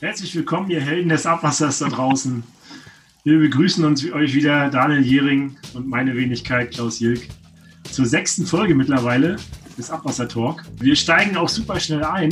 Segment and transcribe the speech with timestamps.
[0.00, 2.42] Herzlich willkommen, ihr Helden des Abwassers da draußen.
[3.24, 7.26] Wir begrüßen uns euch wieder, Daniel Jering und meine Wenigkeit Klaus Jilk,
[7.90, 9.36] zur sechsten Folge mittlerweile
[9.78, 10.64] des Abwasser Talk.
[10.78, 12.28] Wir steigen auch super schnell ein,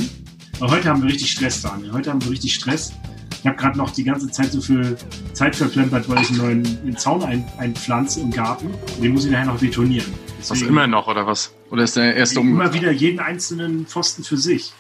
[0.61, 1.93] aber heute haben wir richtig Stress, Daniel.
[1.95, 2.93] Heute haben wir richtig Stress.
[3.41, 4.99] Ich habe gerade noch die ganze Zeit so viel
[5.33, 8.69] Zeit verplempert, weil ich einen neuen einen Zaun ein, einpflanze im Garten.
[9.03, 10.13] Den muss ich nachher noch detonieren.
[10.47, 11.55] Was immer noch oder was?
[11.71, 12.49] Oder ist der erste um?
[12.49, 14.75] Immer wieder jeden einzelnen Pfosten für sich.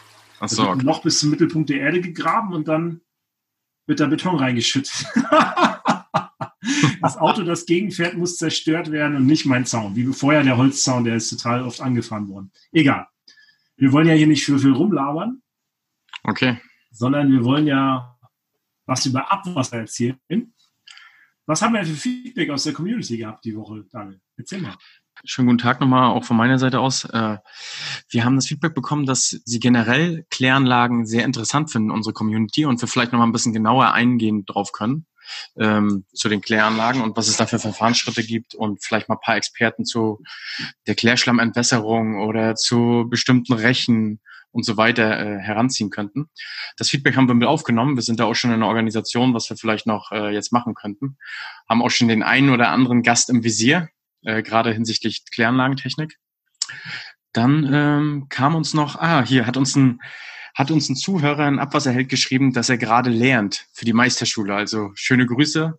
[0.44, 0.86] Ach so, wird ein okay.
[0.86, 3.00] Loch bis zum Mittelpunkt der Erde gegraben und dann
[3.86, 5.06] wird da Beton reingeschüttet.
[7.02, 9.96] das Auto, das gegenfährt, muss zerstört werden und nicht mein Zaun.
[9.96, 12.50] Wie vorher der Holzzaun, der ist total oft angefahren worden.
[12.72, 13.06] Egal.
[13.76, 15.42] Wir wollen ja hier nicht für viel rumlabern,
[16.22, 16.60] okay.
[16.90, 18.16] sondern wir wollen ja
[18.86, 20.54] was über Abwasser erzählen.
[21.46, 24.20] Was haben wir für Feedback aus der Community gehabt die Woche, Daniel?
[24.36, 24.76] Erzähl mal.
[25.22, 27.04] Schönen guten Tag nochmal auch von meiner Seite aus.
[27.04, 27.38] Äh,
[28.08, 32.80] Wir haben das Feedback bekommen, dass Sie generell Kläranlagen sehr interessant finden, unsere Community, und
[32.80, 35.06] wir vielleicht nochmal ein bisschen genauer eingehen drauf können
[35.56, 39.20] ähm, zu den Kläranlagen und was es da für Verfahrensschritte gibt und vielleicht mal ein
[39.24, 40.22] paar Experten zu
[40.86, 46.30] der Klärschlammentwässerung oder zu bestimmten Rechen und so weiter äh, heranziehen könnten.
[46.76, 47.96] Das Feedback haben wir mit aufgenommen.
[47.96, 50.74] Wir sind da auch schon in einer Organisation, was wir vielleicht noch äh, jetzt machen
[50.74, 51.16] könnten.
[51.68, 53.88] Haben auch schon den einen oder anderen Gast im Visier,
[54.24, 56.18] äh, gerade hinsichtlich Kläranlagentechnik.
[57.32, 60.00] Dann ähm, kam uns noch, ah, hier hat uns ein
[60.54, 64.54] hat uns ein Zuhörer, ein Abwasserheld geschrieben, dass er gerade lernt für die Meisterschule.
[64.54, 65.76] Also schöne Grüße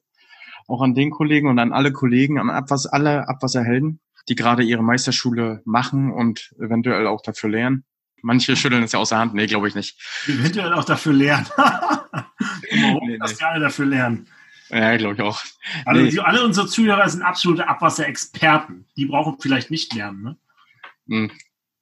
[0.67, 4.83] auch an den Kollegen und an alle Kollegen, an Abwas alle Abwasserhelden, die gerade ihre
[4.83, 7.85] Meisterschule machen und eventuell auch dafür lernen.
[8.21, 9.35] Manche schütteln es ja aus der Hand.
[9.35, 10.01] Nee, glaube ich nicht.
[10.27, 11.45] Eventuell auch dafür lernen.
[11.57, 13.37] Warum Nee, das nee.
[13.37, 14.27] gerne dafür lernen?
[14.69, 15.41] Ja, glaube ich auch.
[15.85, 16.09] Alle, Nee.
[16.11, 18.85] die, alle unsere Zuhörer sind absolute Abwasserexperten.
[18.97, 20.23] Die brauchen vielleicht nicht lernen.
[20.23, 20.37] Ne?
[21.07, 21.31] Hm.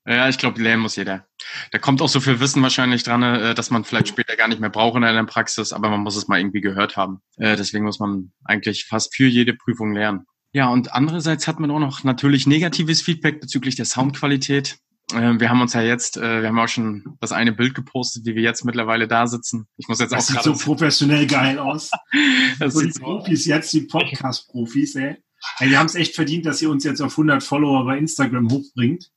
[0.05, 1.25] Ja, ich glaube, lernen muss jeder.
[1.71, 4.59] Da kommt auch so viel Wissen wahrscheinlich dran, äh, dass man vielleicht später gar nicht
[4.59, 7.21] mehr braucht in der Praxis, aber man muss es mal irgendwie gehört haben.
[7.37, 10.25] Äh, Deswegen muss man eigentlich fast für jede Prüfung lernen.
[10.51, 14.77] Ja, und andererseits hat man auch noch natürlich negatives Feedback bezüglich der Soundqualität.
[15.13, 18.25] Äh, Wir haben uns ja jetzt, äh, wir haben auch schon das eine Bild gepostet,
[18.25, 19.67] wie wir jetzt mittlerweile da sitzen.
[19.77, 21.91] Ich muss jetzt Das auch sieht gerade so professionell geil aus.
[22.59, 25.17] das So die sieht Profis jetzt, die Podcast-Profis, ey.
[25.59, 28.49] ey die haben es echt verdient, dass ihr uns jetzt auf 100 Follower bei Instagram
[28.49, 29.09] hochbringt.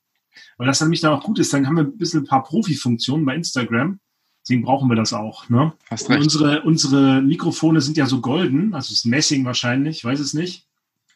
[0.58, 3.24] Weil das nämlich dann auch gut ist, dann haben wir ein bisschen ein paar Profi-Funktionen
[3.24, 4.00] bei Instagram.
[4.42, 5.48] Deswegen brauchen wir das auch.
[5.48, 5.72] Ne?
[5.90, 6.22] hast Und recht.
[6.22, 10.34] unsere, unsere Mikrofone sind ja so golden, also es ist Messing wahrscheinlich, ich weiß es
[10.34, 10.66] nicht.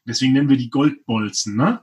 [0.05, 1.81] Deswegen nennen wir die Goldbolzen, ne?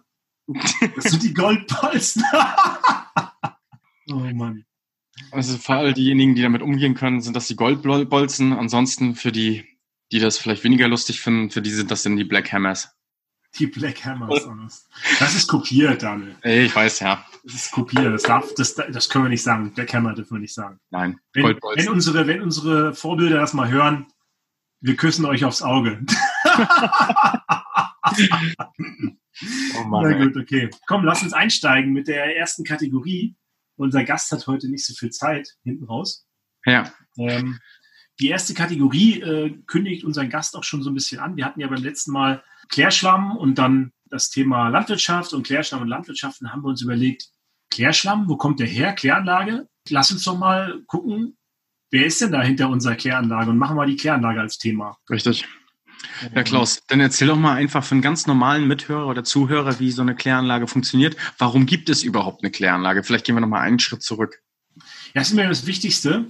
[0.48, 2.24] Das sind die Goldbolzen.
[4.10, 4.66] oh Mann.
[5.32, 8.54] Also für all diejenigen, die damit umgehen können, sind das die Goldbolzen.
[8.54, 9.66] Ansonsten für die,
[10.12, 12.94] die das vielleicht weniger lustig finden, für die sind das dann die Black Hammers.
[13.60, 14.88] Die Black Hammers.
[15.20, 16.36] Das ist kopiert, Daniel.
[16.42, 17.26] Ey, Ich weiß, ja.
[17.44, 18.14] Das ist kopiert.
[18.14, 19.74] Das, darf, das, das können wir nicht sagen.
[19.74, 20.80] Black Hammer dürfen wir nicht sagen.
[20.92, 24.06] Nein, Wenn, wenn, unsere, wenn unsere Vorbilder das mal hören,
[24.80, 26.06] wir küssen euch aufs Auge.
[29.78, 30.70] Oh Mann, Na gut, okay.
[30.88, 33.36] Komm, lass uns einsteigen mit der ersten Kategorie.
[33.76, 36.28] Unser Gast hat heute nicht so viel Zeit hinten raus.
[36.66, 37.60] Ja, Ähm,
[38.20, 41.38] die erste Kategorie äh, kündigt unseren Gast auch schon so ein bisschen an.
[41.38, 45.88] Wir hatten ja beim letzten Mal Klärschlamm und dann das Thema Landwirtschaft und Klärschlamm und
[45.88, 46.42] Landwirtschaft.
[46.42, 47.28] Dann haben wir uns überlegt,
[47.70, 48.94] Klärschlamm, wo kommt der her?
[48.94, 49.68] Kläranlage?
[49.90, 51.38] Lass uns doch mal gucken,
[51.92, 54.98] wer ist denn da hinter unserer Kläranlage und machen wir die Kläranlage als Thema.
[55.10, 55.46] richtig.
[56.34, 59.92] Ja, Klaus, dann erzähl doch mal einfach für einen ganz normalen Mithörer oder Zuhörer, wie
[59.92, 61.16] so eine Kläranlage funktioniert.
[61.38, 63.04] Warum gibt es überhaupt eine Kläranlage?
[63.04, 64.42] Vielleicht gehen wir noch mal einen Schritt zurück.
[64.76, 66.26] Ja, das ist mir das Wichtigste,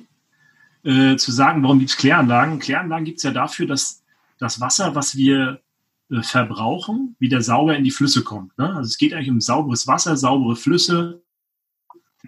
[0.83, 2.59] äh, zu sagen, warum gibt es Kläranlagen?
[2.59, 4.03] Kläranlagen gibt es ja dafür, dass
[4.39, 5.61] das Wasser, was wir
[6.09, 8.57] äh, verbrauchen, wieder sauber in die Flüsse kommt.
[8.57, 8.69] Ne?
[8.69, 11.23] Also es geht eigentlich um sauberes Wasser, saubere Flüsse.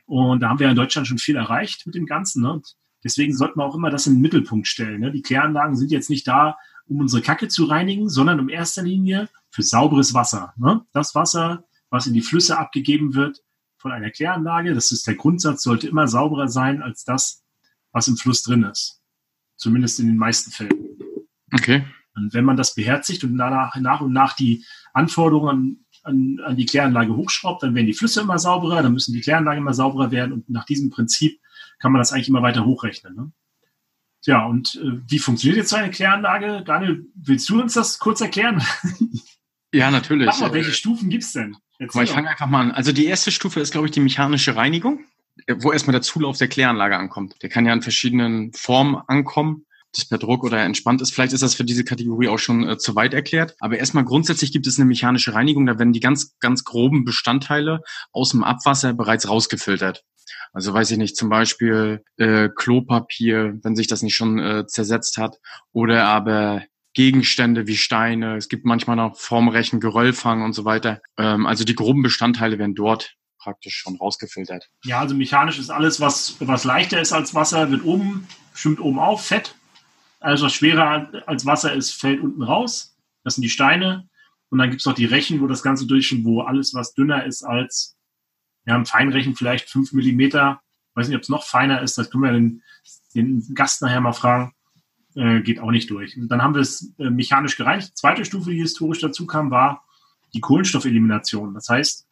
[0.05, 2.43] Und da haben wir in Deutschland schon viel erreicht mit dem Ganzen.
[2.43, 2.61] Ne?
[3.03, 5.01] Deswegen sollten wir auch immer das in den Mittelpunkt stellen.
[5.01, 5.11] Ne?
[5.11, 6.57] Die Kläranlagen sind jetzt nicht da,
[6.89, 10.53] um unsere Kacke zu reinigen, sondern in erster Linie für sauberes Wasser.
[10.57, 10.81] Ne?
[10.91, 13.43] Das Wasser, was in die Flüsse abgegeben wird,
[13.77, 17.43] von einer Kläranlage, das ist der Grundsatz, sollte immer sauberer sein als das,
[17.91, 19.01] was im Fluss drin ist.
[19.55, 20.73] Zumindest in den meisten Fällen.
[21.53, 21.85] Okay.
[22.15, 26.65] Und wenn man das beherzigt und danach, nach und nach die Anforderungen an, an, die
[26.65, 30.33] Kläranlage hochschraubt, dann werden die Flüsse immer sauberer, dann müssen die Kläranlagen immer sauberer werden
[30.33, 31.39] und nach diesem Prinzip
[31.79, 33.15] kann man das eigentlich immer weiter hochrechnen.
[33.15, 33.31] Ne?
[34.25, 36.63] Ja, und äh, wie funktioniert jetzt so eine Kläranlage?
[36.65, 38.61] Daniel, willst du uns das kurz erklären?
[39.73, 40.27] Ja, natürlich.
[40.27, 41.55] Äh, welche Stufen gibt's denn?
[41.79, 42.71] Guck mal, ich fange einfach mal an.
[42.71, 45.05] Also die erste Stufe ist, glaube ich, die mechanische Reinigung,
[45.45, 47.35] äh, wo erstmal der Zulauf der Kläranlage ankommt.
[47.41, 51.13] Der kann ja in verschiedenen Formen ankommen, das per Druck oder entspannt ist.
[51.13, 53.55] Vielleicht ist das für diese Kategorie auch schon äh, zu weit erklärt.
[53.59, 55.65] Aber erstmal grundsätzlich gibt es eine mechanische Reinigung.
[55.65, 57.81] Da werden die ganz, ganz groben Bestandteile
[58.11, 60.03] aus dem Abwasser bereits rausgefiltert.
[60.53, 65.17] Also weiß ich nicht, zum Beispiel äh, Klopapier, wenn sich das nicht schon äh, zersetzt
[65.17, 65.37] hat,
[65.71, 68.35] oder aber Gegenstände wie Steine.
[68.35, 71.01] Es gibt manchmal noch Formrechen, Geröllfang und so weiter.
[71.17, 74.69] Ähm, also die groben Bestandteile werden dort praktisch schon rausgefiltert.
[74.83, 78.99] Ja, also mechanisch ist alles, was, was leichter ist als Wasser, wird oben, stimmt oben
[78.99, 79.55] auf, Fett.
[80.19, 82.97] Also was schwerer als Wasser ist, fällt unten raus.
[83.23, 84.09] Das sind die Steine.
[84.49, 87.25] Und dann gibt es noch die Rechen, wo das Ganze durchschwimmt, wo alles, was dünner
[87.25, 87.95] ist als,
[88.69, 90.61] ja, ein Feinrechen vielleicht fünf Millimeter.
[90.93, 92.61] Weiß nicht, ob es noch feiner ist, das können wir den,
[93.15, 94.53] den Gast nachher mal fragen.
[95.15, 96.15] Äh, geht auch nicht durch.
[96.15, 97.97] Und dann haben wir es äh, mechanisch gereinigt.
[97.97, 99.83] Zweite Stufe, die historisch dazu kam, war
[100.35, 101.55] die Kohlenstoffelimination.
[101.55, 102.07] Das heißt,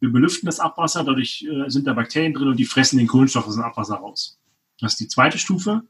[0.00, 3.46] wir belüften das Abwasser, dadurch äh, sind da Bakterien drin und die fressen den Kohlenstoff
[3.46, 4.40] aus dem Abwasser raus.
[4.80, 5.82] Das ist die zweite Stufe.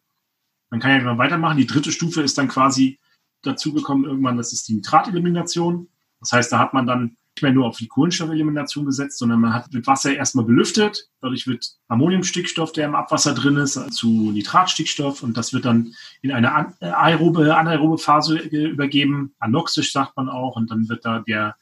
[0.68, 1.56] Man kann ja weitermachen.
[1.56, 3.00] Die dritte Stufe ist dann quasi
[3.40, 5.88] dazugekommen irgendwann, das ist die Nitratelimination.
[6.20, 9.54] Das heißt, da hat man dann nicht mehr nur auf die Kohlenstoffelimination gesetzt, sondern man
[9.54, 11.08] hat mit Wasser erstmal belüftet.
[11.20, 16.30] Dadurch wird Ammoniumstickstoff, der im Abwasser drin ist, zu Nitratstickstoff und das wird dann in
[16.30, 19.34] eine äh, aerobe, anaerobe Phase übergeben.
[19.38, 21.56] Anoxisch sagt man auch und dann wird da der,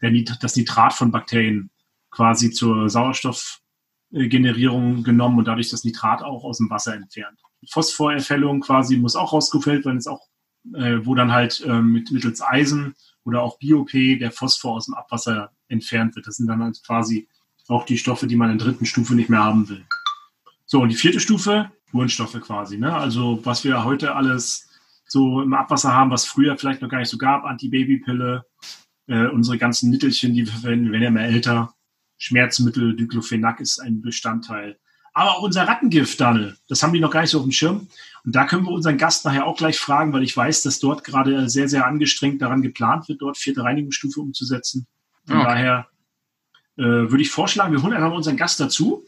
[0.00, 1.70] der das Nitrat von Bakterien
[2.10, 7.40] quasi zur Sauerstoffgenerierung genommen und dadurch das Nitrat auch aus dem Wasser entfernt.
[7.68, 10.28] Phosphorerfällung quasi muss auch rausgefällt werden, ist auch,
[10.74, 12.94] äh, wo dann halt äh, mit, mittels Eisen
[13.30, 16.26] oder auch BOP der Phosphor aus dem Abwasser entfernt wird.
[16.26, 17.28] Das sind dann halt quasi
[17.68, 19.86] auch die Stoffe, die man in der dritten Stufe nicht mehr haben will.
[20.66, 22.76] So, und die vierte Stufe, Spurenstoffe quasi.
[22.76, 22.92] Ne?
[22.92, 24.68] Also was wir heute alles
[25.06, 28.44] so im Abwasser haben, was früher vielleicht noch gar nicht so gab, Antibabypille,
[29.06, 31.74] äh, unsere ganzen Mittelchen, die wir verwenden, werden ja mehr älter.
[32.18, 34.78] Schmerzmittel, Diclofenac ist ein Bestandteil.
[35.12, 37.88] Aber auch unser Rattengift, Daniel, das haben die noch gar nicht so auf dem Schirm.
[38.24, 41.04] Und da können wir unseren Gast nachher auch gleich fragen, weil ich weiß, dass dort
[41.04, 44.86] gerade sehr, sehr angestrengt daran geplant wird, dort vierte Reinigungsstufe umzusetzen.
[45.26, 45.46] Von okay.
[45.46, 45.88] daher
[46.76, 49.04] äh, würde ich vorschlagen, wir holen einfach mal unseren Gast dazu.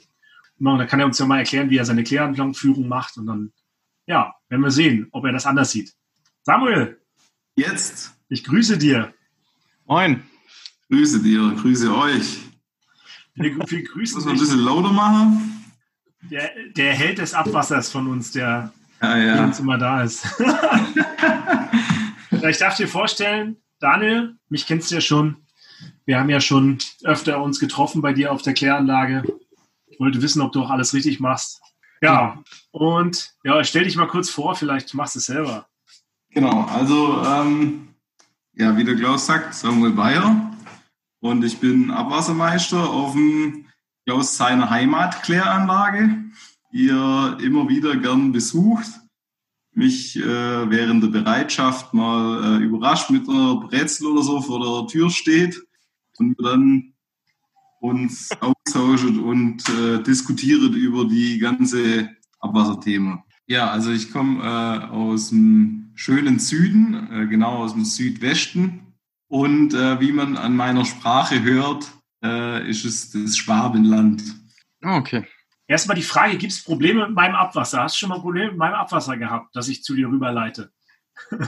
[0.59, 3.17] Und dann kann er uns ja mal erklären, wie er seine Kläranlangführung macht.
[3.17, 3.53] Und dann,
[4.07, 5.93] ja, werden wir sehen, ob er das anders sieht.
[6.43, 7.01] Samuel.
[7.57, 8.15] Jetzt.
[8.29, 9.13] Ich grüße dir.
[9.87, 10.23] Moin.
[10.89, 12.39] Grüße dir, grüße euch.
[13.35, 15.52] Wir, wir grüßen Muss man ein bisschen lauter machen?
[16.31, 19.45] Der, der Held des Abwassers von uns, der ja, ja.
[19.45, 20.25] uns immer da ist.
[22.31, 25.37] ich darf dir vorstellen, Daniel, mich kennst du ja schon.
[26.05, 29.25] Wir haben ja schon öfter uns getroffen bei dir auf der Kläranlage.
[29.87, 31.61] Ich wollte wissen, ob du auch alles richtig machst.
[32.01, 32.43] Ja,
[32.73, 35.69] und ja, stell dich mal kurz vor, vielleicht machst du es selber.
[36.31, 37.95] Genau, also ähm,
[38.55, 40.53] ja, wie der Klaus sagt, Samuel Bayer
[41.21, 43.67] und ich bin Abwassermeister auf dem
[44.05, 46.25] Klaus seiner Heimatkläranlage
[46.73, 48.87] ihr immer wieder gern besucht,
[49.75, 54.89] mich äh, während der Bereitschaft mal äh, überrascht mit einer Brezel oder so vor der
[54.89, 55.63] Tür steht
[56.19, 56.95] und dann
[57.81, 62.11] uns austauscht und äh, diskutiert über die ganze
[62.41, 63.23] Abwasserthemen.
[63.47, 68.95] Ja, also ich komme äh, aus dem schönen Süden, äh, genau aus dem Südwesten.
[69.29, 71.91] Und äh, wie man an meiner Sprache hört,
[72.23, 74.23] äh, ist es das Schwabenland.
[74.83, 75.27] Ah, okay.
[75.67, 77.83] Erstmal die Frage, gibt es Probleme mit meinem Abwasser?
[77.83, 80.71] Hast du schon mal Probleme mit meinem Abwasser gehabt, dass ich zu dir rüberleite?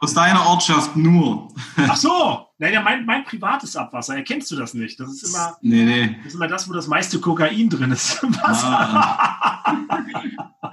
[0.00, 1.54] Aus deiner Ortschaft nur.
[1.76, 4.98] Ach so, naja, mein, mein privates Abwasser, erkennst du das nicht?
[4.98, 6.16] Das ist immer, nee, nee.
[6.18, 8.68] Das, ist immer das, wo das meiste Kokain drin ist im Wasser.
[8.68, 9.78] Ah.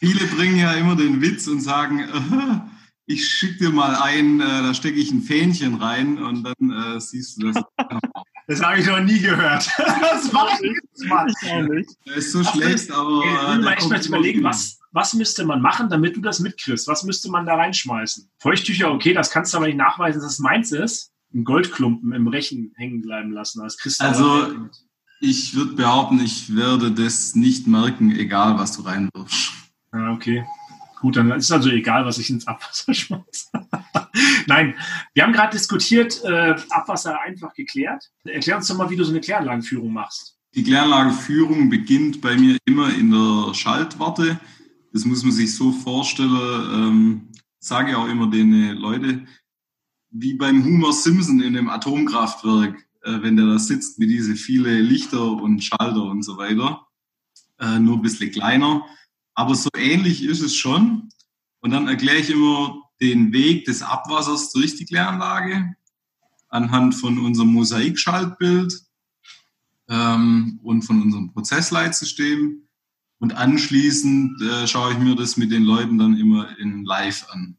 [0.00, 2.60] Viele bringen ja immer den Witz und sagen, uh,
[3.06, 7.00] ich schicke dir mal ein, äh, da stecke ich ein Fähnchen rein und dann äh,
[7.00, 7.62] siehst du das.
[8.46, 9.66] Das habe ich noch nie gehört.
[9.78, 11.90] Das mache ich, das nicht.
[12.04, 13.22] Das ist so schlecht, aber.
[13.24, 16.86] Äh, ich möchte überlegen, was, was müsste man machen, damit du das mitkriegst?
[16.86, 18.28] Was müsste man da reinschmeißen?
[18.38, 21.10] Feuchttücher, okay, das kannst du aber nicht nachweisen, dass es meins ist.
[21.32, 23.62] Ein Goldklumpen im Rechen hängen bleiben lassen.
[23.62, 24.52] Als also,
[25.20, 29.52] ich würde behaupten, ich werde das nicht merken, egal was du reinwirfst.
[29.90, 30.44] Ah, okay.
[31.04, 33.50] Gut, dann ist also egal, was ich ins Abwasser schmeiße.
[34.46, 34.74] Nein,
[35.12, 38.10] wir haben gerade diskutiert, äh, Abwasser einfach geklärt.
[38.24, 40.38] Erklär uns doch mal, wie du so eine Kläranlagenführung machst.
[40.54, 44.40] Die Kläranlagenführung beginnt bei mir immer in der Schaltwarte.
[44.94, 46.30] Das muss man sich so vorstellen,
[46.72, 49.26] ähm, sage auch immer den Leute,
[50.08, 54.80] wie beim Homer Simpson in dem Atomkraftwerk, äh, wenn der da sitzt mit diese viele
[54.80, 56.86] Lichter und Schalter und so weiter.
[57.60, 58.86] Äh, nur ein bisschen kleiner.
[59.34, 61.08] Aber so ähnlich ist es schon.
[61.60, 65.74] Und dann erkläre ich immer den Weg des Abwassers durch die Kläranlage
[66.48, 68.80] anhand von unserem Mosaikschaltbild
[69.88, 72.68] ähm, und von unserem Prozessleitsystem.
[73.18, 77.58] Und anschließend äh, schaue ich mir das mit den Leuten dann immer in Live an.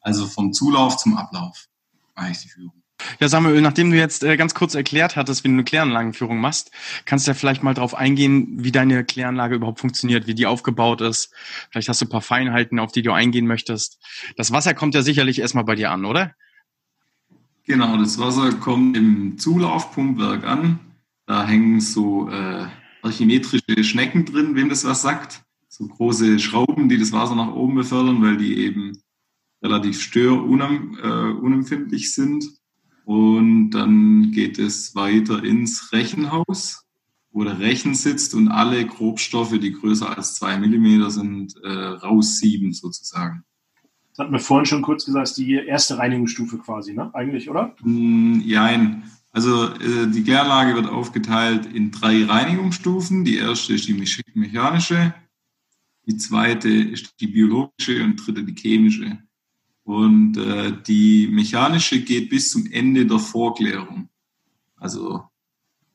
[0.00, 1.68] Also vom Zulauf zum Ablauf
[2.14, 2.81] mache ich die Führung.
[3.20, 6.70] Ja, Samuel, nachdem du jetzt äh, ganz kurz erklärt hattest, wie du eine Kläranlagenführung machst,
[7.04, 11.00] kannst du ja vielleicht mal darauf eingehen, wie deine Kläranlage überhaupt funktioniert, wie die aufgebaut
[11.00, 11.32] ist.
[11.70, 13.98] Vielleicht hast du ein paar Feinheiten, auf die du eingehen möchtest.
[14.36, 16.34] Das Wasser kommt ja sicherlich erstmal bei dir an, oder?
[17.64, 20.80] Genau, das Wasser kommt im Zulaufpumpwerk an.
[21.26, 22.66] Da hängen so äh,
[23.02, 25.42] archimetrische Schnecken drin, wem das was sagt.
[25.68, 28.92] So große Schrauben, die das Wasser nach oben befördern, weil die eben
[29.62, 32.44] relativ störunempfindlich äh, sind.
[33.04, 36.84] Und dann geht es weiter ins Rechenhaus,
[37.30, 42.72] wo der Rechen sitzt und alle Grobstoffe, die größer als zwei Millimeter sind, äh, raussieben
[42.72, 43.44] sozusagen.
[44.10, 47.14] Das hatten wir vorhin schon kurz gesagt, ist die erste Reinigungsstufe quasi, ne?
[47.14, 47.74] Eigentlich, oder?
[47.82, 49.04] Mm, nein.
[49.30, 53.24] Also äh, die Kläranlage wird aufgeteilt in drei Reinigungsstufen.
[53.24, 53.94] Die erste ist die
[54.34, 55.14] mechanische,
[56.06, 59.18] die zweite ist die biologische und die dritte die chemische.
[59.84, 64.08] Und äh, die mechanische geht bis zum Ende der Vorklärung.
[64.76, 65.24] Also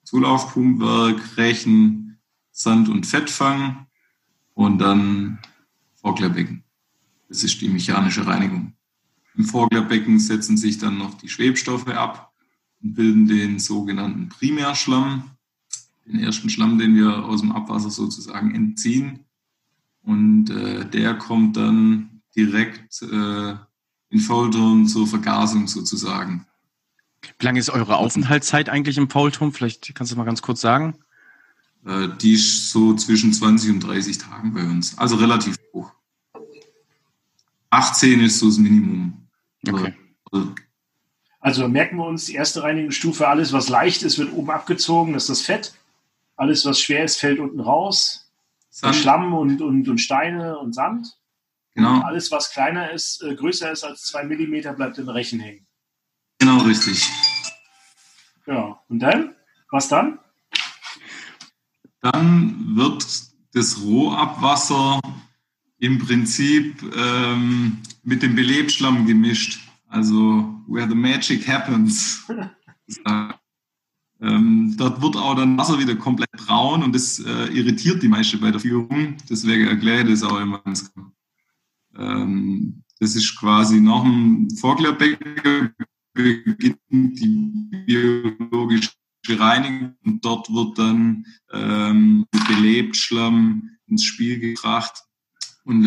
[0.04, 2.20] Zulaufpumpwerk, Rechen,
[2.52, 3.88] Sand- und Fettfang
[4.54, 5.40] und dann
[5.96, 6.64] Vorklärbecken.
[7.30, 8.74] Das ist die mechanische Reinigung.
[9.36, 12.34] Im Vorklärbecken setzen sich dann noch die Schwebstoffe ab
[12.82, 15.32] und bilden den sogenannten Primärschlamm,
[16.06, 19.26] den ersten Schlamm, den wir aus dem Abwasser sozusagen entziehen.
[20.02, 23.56] Und äh, der kommt dann direkt äh,
[24.10, 26.46] in Faulturm zur Vergasung sozusagen.
[27.40, 29.52] Wie lange ist eure Aufenthaltszeit eigentlich im Faulturm?
[29.52, 30.96] Vielleicht kannst du mal ganz kurz sagen.
[31.86, 34.98] Äh, die ist so zwischen 20 und 30 Tagen bei uns.
[34.98, 35.92] Also relativ hoch.
[37.70, 39.28] 18 ist so das Minimum.
[39.68, 39.94] Okay.
[41.40, 45.24] Also merken wir uns die erste Reinigungsstufe, alles was leicht ist, wird oben abgezogen, das
[45.24, 45.74] ist das Fett.
[46.36, 48.30] Alles was schwer ist, fällt unten raus.
[48.92, 51.18] Schlamm und, und, und Steine und Sand.
[51.78, 52.02] Genau.
[52.02, 55.68] Alles, was kleiner ist, äh, größer ist als zwei Millimeter, bleibt im Rechen hängen.
[56.40, 57.08] Genau, richtig.
[58.48, 59.36] Ja, und dann?
[59.70, 60.18] Was dann?
[62.02, 63.06] Dann wird
[63.54, 65.00] das Rohabwasser
[65.78, 69.60] im Prinzip ähm, mit dem Belebschlamm gemischt.
[69.88, 72.26] Also, where the magic happens.
[74.20, 78.40] ähm, dort wird auch dann Wasser wieder komplett braun und das äh, irritiert die meisten
[78.40, 79.18] bei der Führung.
[79.30, 81.12] Deswegen erkläre ich das auch immer ganz klar.
[81.98, 85.74] Ähm, das ist quasi nach dem Vorklärbecken
[86.14, 86.80] beginnt
[87.20, 88.92] die biologische
[89.30, 95.04] Reinigung und dort wird dann ähm, Belebtschlamm ins Spiel gebracht.
[95.64, 95.84] Und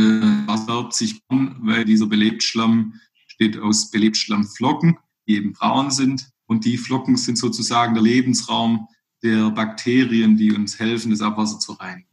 [0.46, 2.94] das färbt sich an, weil dieser Belebtschlamm
[3.26, 6.30] steht aus Belebtschlammflocken, die eben braun sind.
[6.46, 8.88] Und die Flocken sind sozusagen der Lebensraum
[9.22, 12.09] der Bakterien, die uns helfen, das Abwasser zu reinigen.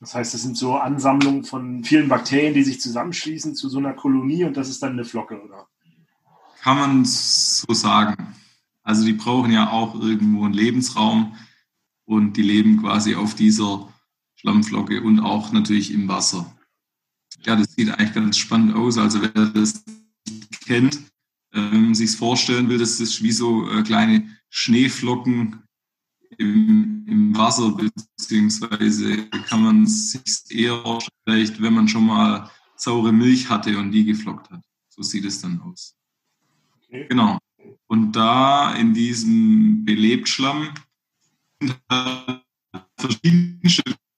[0.00, 3.94] Das heißt, es sind so Ansammlungen von vielen Bakterien, die sich zusammenschließen zu so einer
[3.94, 5.66] Kolonie und das ist dann eine Flocke, oder?
[6.60, 8.34] Kann man so sagen.
[8.82, 11.36] Also die brauchen ja auch irgendwo einen Lebensraum
[12.04, 13.92] und die leben quasi auf dieser
[14.36, 16.56] Schlammflocke und auch natürlich im Wasser.
[17.44, 18.98] Ja, das sieht eigentlich ganz spannend aus.
[18.98, 19.84] Also wer das
[20.64, 21.00] kennt,
[21.52, 25.62] ähm, sich vorstellen will, das ist wie so äh, kleine Schneeflocken
[26.36, 33.48] im, im Wasser, beziehungsweise kann man sich eher vielleicht, wenn man schon mal saure Milch
[33.48, 34.62] hatte und die geflockt hat.
[34.88, 35.96] So sieht es dann aus.
[36.76, 37.06] Okay.
[37.08, 37.38] Genau.
[37.86, 40.74] Und da in diesem Belebtschlamm
[41.60, 42.44] sind halt
[42.96, 43.60] verschiedene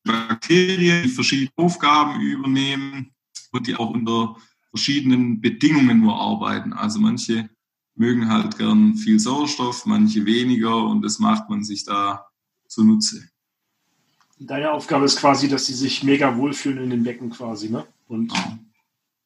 [0.04, 3.12] Bakterien, die verschiedene Aufgaben übernehmen
[3.52, 4.36] und die auch unter
[4.70, 6.72] verschiedenen Bedingungen nur arbeiten.
[6.72, 7.50] Also manche
[8.00, 12.26] mögen halt gern viel Sauerstoff, manche weniger und das macht man sich da
[12.66, 13.28] zunutze.
[14.38, 17.86] Deine Aufgabe ist quasi, dass sie sich mega wohlfühlen in den Becken quasi, ne?
[18.08, 18.58] Und ja.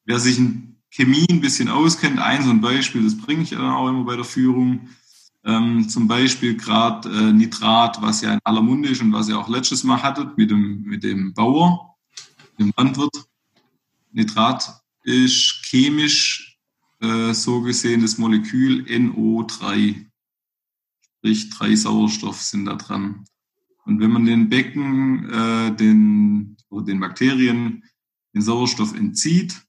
[0.07, 3.61] Wer sich in Chemie ein bisschen auskennt, ein so ein Beispiel, das bringe ich dann
[3.61, 4.88] auch immer bei der Führung.
[5.45, 9.38] Ähm, zum Beispiel gerade äh, Nitrat, was ja in aller Munde ist und was ihr
[9.38, 11.95] auch letztes Mal hattet mit dem, mit dem Bauer,
[12.59, 13.25] dem Landwirt.
[14.11, 16.53] Nitrat ist chemisch
[17.04, 20.06] äh, so gesehen das Molekül NO3.
[21.18, 23.25] Sprich, drei Sauerstoff sind da dran.
[23.84, 27.84] Und wenn man den Becken, äh, den, oder den Bakterien
[28.34, 29.62] den Sauerstoff entzieht,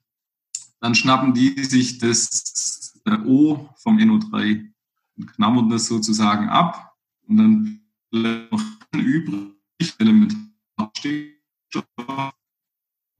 [0.80, 4.72] dann schnappen die sich das äh, O vom NO3
[5.18, 6.94] und knabbern das sozusagen ab.
[7.28, 8.64] Und dann bleibt noch
[8.94, 9.54] übrig
[10.00, 12.34] Elementarstickstoff,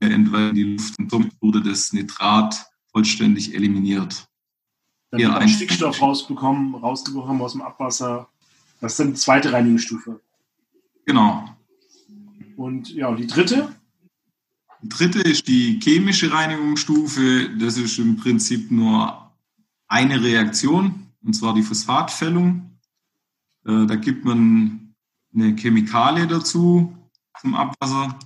[0.00, 2.66] der entweicht in die Luft und somit wurde das Nitrat
[2.96, 4.26] vollständig eliminiert.
[5.10, 8.26] Dann wird auch Stickstoff rausbekommen, rausbekommen aus dem Abwasser.
[8.80, 10.18] Das ist dann die zweite Reinigungsstufe.
[11.04, 11.46] Genau.
[12.56, 13.68] Und ja, und die dritte?
[14.80, 17.50] Die dritte ist die chemische Reinigungsstufe.
[17.58, 19.30] Das ist im Prinzip nur
[19.88, 21.12] eine Reaktion.
[21.22, 22.78] und zwar die Phosphatfällung.
[23.66, 24.94] Äh, da gibt man
[25.34, 26.96] eine Chemikalie dazu
[27.42, 28.18] zum Abwasser,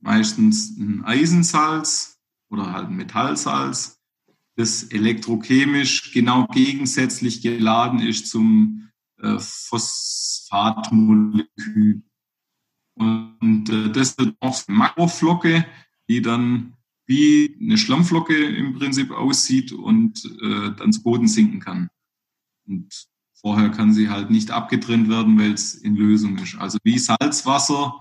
[0.00, 2.18] meistens ein Eisensalz
[2.50, 3.99] oder halt ein Metallsalz,
[4.60, 8.90] das elektrochemisch genau gegensätzlich geladen ist zum
[9.22, 12.02] äh, Phosphatmolekül.
[12.94, 15.64] Und äh, das wird auch eine Makroflocke,
[16.10, 16.74] die dann
[17.06, 21.88] wie eine Schlammflocke im Prinzip aussieht und äh, dann zu Boden sinken kann.
[22.68, 26.56] Und vorher kann sie halt nicht abgetrennt werden, weil es in Lösung ist.
[26.56, 27.98] Also wie Salzwasser,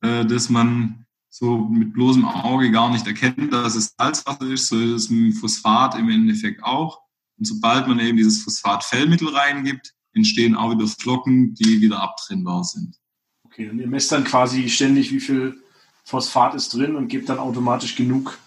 [0.00, 4.78] äh, das man so mit bloßem Auge gar nicht erkennt, dass es Salzwasser ist, so
[4.78, 7.00] ist es mit Phosphat im Endeffekt auch.
[7.38, 12.96] Und sobald man eben dieses Phosphatfellmittel reingibt, entstehen auch wieder Flocken, die wieder abtrennbar sind.
[13.44, 15.62] Okay, und ihr messt dann quasi ständig, wie viel
[16.04, 18.38] Phosphat ist drin und gebt dann automatisch genug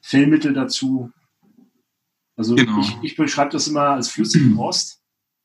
[0.00, 1.12] Fellmittel dazu.
[2.36, 2.80] Also genau.
[2.80, 5.00] ich, ich beschreibe das immer als flüssigen Rost.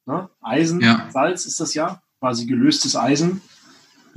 [0.07, 0.29] Ne?
[0.41, 1.09] Eisen, ja.
[1.11, 3.41] Salz ist das ja, quasi gelöstes Eisen,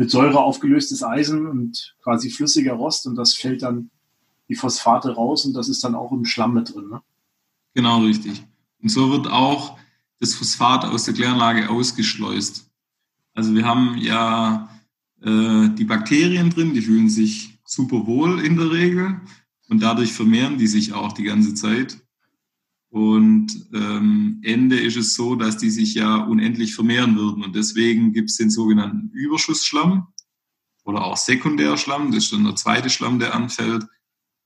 [0.00, 3.90] mit Säure aufgelöstes Eisen und quasi flüssiger Rost und das fällt dann
[4.48, 6.88] die Phosphate raus und das ist dann auch im Schlamm mit drin.
[6.88, 7.02] Ne?
[7.74, 8.42] Genau, richtig.
[8.82, 9.76] Und so wird auch
[10.18, 12.70] das Phosphat aus der Kläranlage ausgeschleust.
[13.34, 14.70] Also wir haben ja
[15.20, 19.20] äh, die Bakterien drin, die fühlen sich super wohl in der Regel
[19.68, 21.98] und dadurch vermehren die sich auch die ganze Zeit.
[22.90, 27.44] Und ähm, Ende ist es so, dass die sich ja unendlich vermehren würden.
[27.44, 30.08] Und deswegen gibt es den sogenannten Überschussschlamm
[30.84, 32.10] oder auch Sekundärschlamm.
[32.10, 33.86] Das ist dann der zweite Schlamm, der anfällt.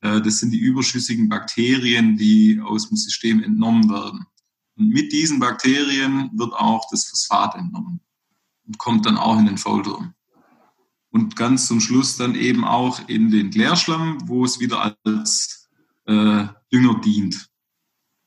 [0.02, 4.26] Äh, das sind die überschüssigen Bakterien, die aus dem System entnommen werden.
[4.76, 8.00] Und mit diesen Bakterien wird auch das Phosphat entnommen
[8.66, 10.12] und kommt dann auch in den Faulturm.
[11.10, 15.70] Und ganz zum Schluss dann eben auch in den Klärschlamm, wo es wieder als
[16.06, 17.48] äh, Dünger dient.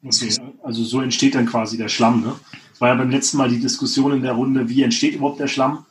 [0.07, 2.21] Okay, also so entsteht dann quasi der Schlamm.
[2.21, 2.33] Ne?
[2.71, 5.47] Das war ja beim letzten Mal die Diskussion in der Runde, wie entsteht überhaupt der
[5.47, 5.85] Schlamm?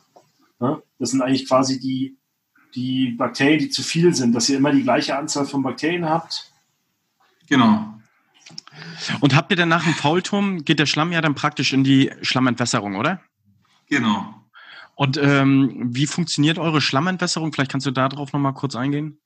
[0.59, 0.81] Ne?
[0.99, 2.17] Das sind eigentlich quasi die,
[2.75, 6.51] die Bakterien, die zu viel sind, dass ihr immer die gleiche Anzahl von Bakterien habt.
[7.49, 7.93] Genau.
[9.21, 12.11] Und habt ihr dann nach dem Faulturm, geht der Schlamm ja dann praktisch in die
[12.21, 13.21] Schlammentwässerung, oder?
[13.89, 14.33] Genau.
[14.95, 17.53] Und ähm, wie funktioniert eure Schlammentwässerung?
[17.53, 19.19] Vielleicht kannst du darauf nochmal kurz eingehen.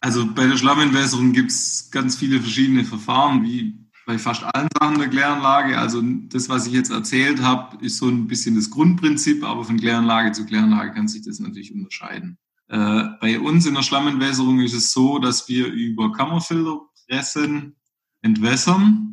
[0.00, 3.74] Also bei der Schlammentwässerung gibt es ganz viele verschiedene Verfahren, wie
[4.06, 5.76] bei fast allen Sachen der Kläranlage.
[5.76, 9.78] Also das, was ich jetzt erzählt habe, ist so ein bisschen das Grundprinzip, aber von
[9.78, 12.38] Kläranlage zu Kläranlage kann sich das natürlich unterscheiden.
[12.68, 17.74] Äh, bei uns in der Schlammentwässerung ist es so, dass wir über Kammerfilterpressen
[18.22, 19.12] entwässern.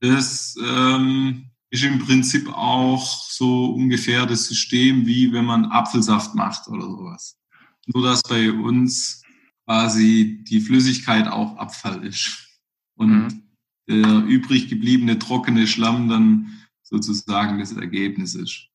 [0.00, 6.68] Das ähm, ist im Prinzip auch so ungefähr das System, wie wenn man Apfelsaft macht
[6.68, 7.38] oder sowas.
[7.86, 9.22] Nur dass bei uns
[9.64, 12.48] quasi die Flüssigkeit auch Abfall ist.
[12.96, 13.45] Und mhm.
[13.88, 18.68] Der übrig gebliebene trockene Schlamm dann sozusagen das Ergebnis ist.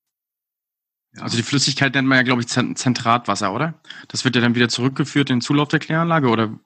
[1.15, 1.23] Ja.
[1.23, 3.73] Also die Flüssigkeit nennt man ja, glaube ich, Zentratwasser, oder?
[4.07, 6.57] Das wird ja dann wieder zurückgeführt in den Zulauf der Kläranlage, oder?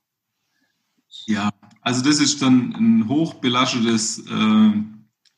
[1.25, 1.49] Ja,
[1.81, 4.71] also das ist dann ein hochbelastetes äh,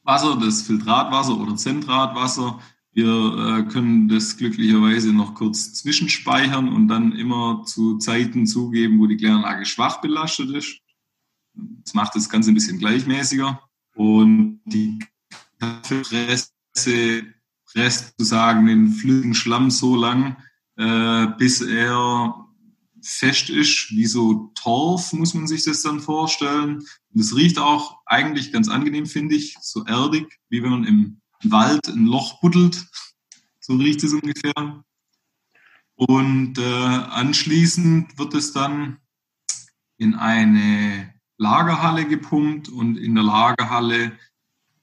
[0.03, 2.59] Wasser, das Filtratwasser oder Zentratwasser.
[2.91, 9.07] Wir äh, können das glücklicherweise noch kurz zwischenspeichern und dann immer zu Zeiten zugeben, wo
[9.07, 10.79] die Kläranlage schwach belastet ist.
[11.83, 13.61] Das macht das Ganze ein bisschen gleichmäßiger.
[13.95, 14.99] Und die
[15.59, 17.23] Kaffeepresse
[17.65, 20.37] presst sozusagen den flüssigen Schlamm so lang,
[20.75, 22.47] äh, bis er
[23.01, 26.83] fest ist, wie so Torf, muss man sich das dann vorstellen.
[27.13, 31.21] Und es riecht auch eigentlich ganz angenehm, finde ich, so erdig, wie wenn man im
[31.43, 32.85] Wald ein Loch buddelt.
[33.59, 34.83] So riecht es ungefähr.
[35.95, 38.97] Und äh, anschließend wird es dann
[39.97, 44.13] in eine Lagerhalle gepumpt und in der Lagerhalle,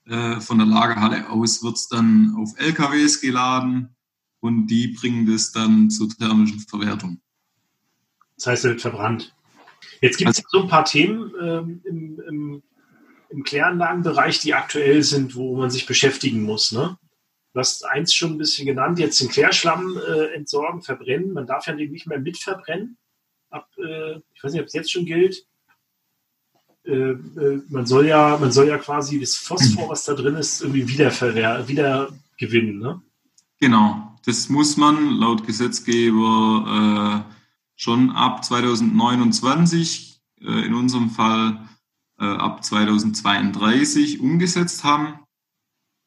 [0.07, 3.95] äh, von der Lagerhalle aus wird es dann auf LKWs geladen
[4.39, 7.19] und die bringen das dann zur thermischen Verwertung.
[8.37, 9.35] Das heißt, er wird verbrannt.
[10.01, 12.63] Jetzt gibt es also, so ein paar Themen ähm, im, im,
[13.29, 16.71] im Kläranlagenbereich, die aktuell sind, wo man sich beschäftigen muss.
[16.71, 16.97] Ne?
[17.53, 21.33] Du hast eins schon ein bisschen genannt, jetzt den Klärschlamm äh, entsorgen, verbrennen.
[21.33, 22.97] Man darf ja nicht mehr mitverbrennen.
[23.49, 25.45] Ab, äh, ich weiß nicht, ob es jetzt schon gilt.
[26.85, 30.61] Äh, äh, man, soll ja, man soll ja quasi das Phosphor, was da drin ist,
[30.61, 31.11] irgendwie wieder,
[31.67, 32.79] wieder gewinnen.
[32.79, 33.01] Ne?
[33.59, 37.33] Genau, das muss man laut Gesetzgeber äh,
[37.75, 41.67] schon ab 2029, äh, in unserem Fall
[42.19, 45.19] äh, ab 2032 umgesetzt haben.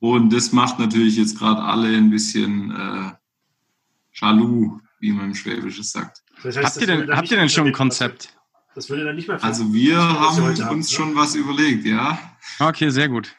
[0.01, 3.13] Und das macht natürlich jetzt gerade alle ein bisschen äh,
[4.13, 6.23] jaloux, wie man im Schwäbischen sagt.
[6.43, 8.38] Das heißt, habt, ihr denn, habt ihr denn schon ein Konzept?
[8.79, 12.17] Das würde dann nicht mehr Also wir haben uns haben, schon was überlegt, ja.
[12.61, 13.35] Okay, sehr gut.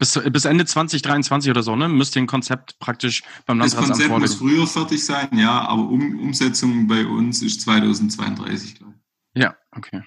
[0.00, 1.88] Bis, bis Ende 2023 oder so, ne?
[1.88, 6.18] Müsste ein Konzept praktisch beim Landratsamt Das Konzept muss früher fertig sein, ja, aber um,
[6.18, 9.40] Umsetzung bei uns ist 2032, glaube ich.
[9.40, 10.02] Ja, okay.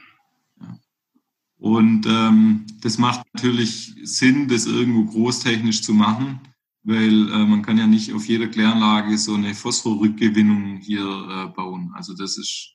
[1.59, 6.41] Und ähm, das macht natürlich Sinn, das irgendwo großtechnisch zu machen,
[6.83, 11.93] weil äh, man kann ja nicht auf jeder Kläranlage so eine Phosphorrückgewinnung hier äh, bauen.
[11.95, 12.73] Also das ist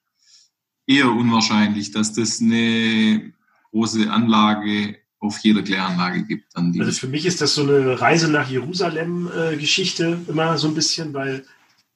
[0.88, 3.32] eher unwahrscheinlich, dass das eine
[3.70, 6.56] große Anlage auf jeder Kläranlage gibt.
[6.56, 11.12] Also für mich ist das so eine Reise nach Jerusalem-Geschichte äh, immer so ein bisschen,
[11.12, 11.44] weil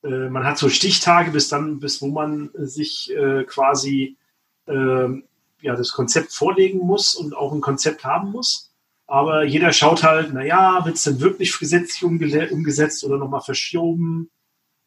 [0.05, 4.16] äh, man hat so Stichtage bis dann, bis wo man sich äh, quasi
[4.66, 5.24] ähm,
[5.61, 8.70] ja, das Konzept vorlegen muss und auch ein Konzept haben muss.
[9.07, 14.31] Aber jeder schaut halt, naja, wird es denn wirklich gesetzlich umgesetzt oder nochmal verschoben?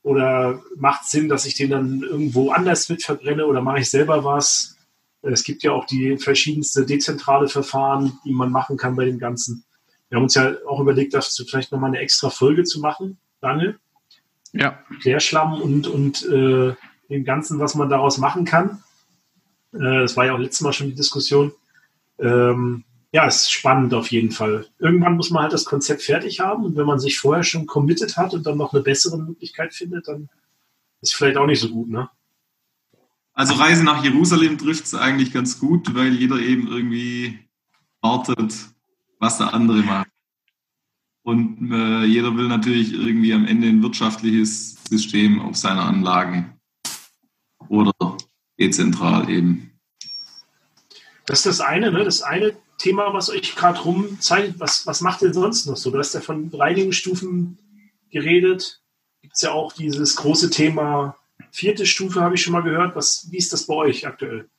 [0.06, 3.90] Oder macht es Sinn, dass ich den dann irgendwo anders mit verbrenne oder mache ich
[3.90, 4.78] selber was?
[5.24, 9.66] Es gibt ja auch die verschiedenste dezentrale Verfahren, die man machen kann bei dem Ganzen.
[10.10, 13.80] Wir haben uns ja auch überlegt, dazu vielleicht nochmal eine extra Folge zu machen, Daniel.
[14.54, 14.78] Ja.
[15.02, 16.76] Klärschlamm und, und äh,
[17.10, 18.84] dem Ganzen, was man daraus machen kann.
[19.74, 21.52] Äh, das war ja auch letztes Mal schon die Diskussion.
[22.20, 22.84] Ähm,
[23.16, 24.68] ja, ist spannend auf jeden Fall.
[24.78, 28.18] Irgendwann muss man halt das Konzept fertig haben und wenn man sich vorher schon committed
[28.18, 30.28] hat und dann noch eine bessere Möglichkeit findet, dann
[31.00, 32.10] ist vielleicht auch nicht so gut, ne?
[33.32, 37.40] Also Reise nach Jerusalem trifft es eigentlich ganz gut, weil jeder eben irgendwie
[38.02, 38.54] wartet,
[39.20, 40.10] was der andere macht.
[41.24, 46.54] Und äh, jeder will natürlich irgendwie am Ende ein wirtschaftliches System auf seiner Anlage.
[47.70, 47.94] Oder
[48.60, 49.72] dezentral eben.
[51.26, 52.04] Das ist das eine, ne?
[52.04, 54.60] Das eine Thema, was euch gerade rumzeigt.
[54.60, 55.92] Was, was macht ihr sonst noch so?
[55.92, 57.58] Du hast ja von Reinigungsstufen
[58.12, 58.82] geredet.
[59.22, 61.18] Gibt es ja auch dieses große Thema
[61.52, 62.96] vierte Stufe, habe ich schon mal gehört.
[62.96, 64.50] Was, wie ist das bei euch aktuell?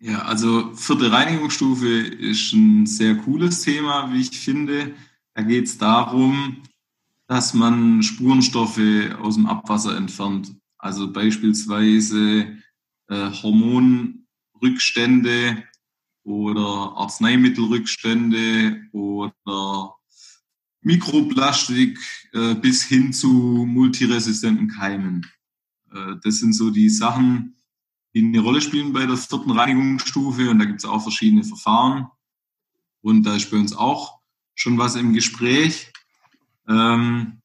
[0.00, 4.94] Ja, also vierte Reinigungsstufe ist ein sehr cooles Thema, wie ich finde.
[5.34, 6.62] Da geht es darum,
[7.28, 8.80] dass man Spurenstoffe
[9.20, 10.56] aus dem Abwasser entfernt.
[10.76, 12.58] Also beispielsweise
[13.08, 15.62] äh, Hormonrückstände
[16.24, 19.96] oder Arzneimittelrückstände oder
[20.82, 21.98] Mikroplastik
[22.32, 25.26] äh, bis hin zu multiresistenten Keimen.
[25.92, 27.56] Äh, das sind so die Sachen,
[28.14, 32.08] die eine Rolle spielen bei der vierten Reinigungsstufe und da gibt es auch verschiedene Verfahren.
[33.00, 34.20] Und da ist bei uns auch
[34.54, 35.92] schon was im Gespräch.
[36.68, 37.40] Ähm,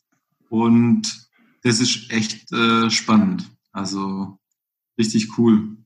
[0.50, 1.30] und
[1.64, 3.50] das ist echt äh, spannend.
[3.72, 4.40] Also
[4.98, 5.78] richtig cool.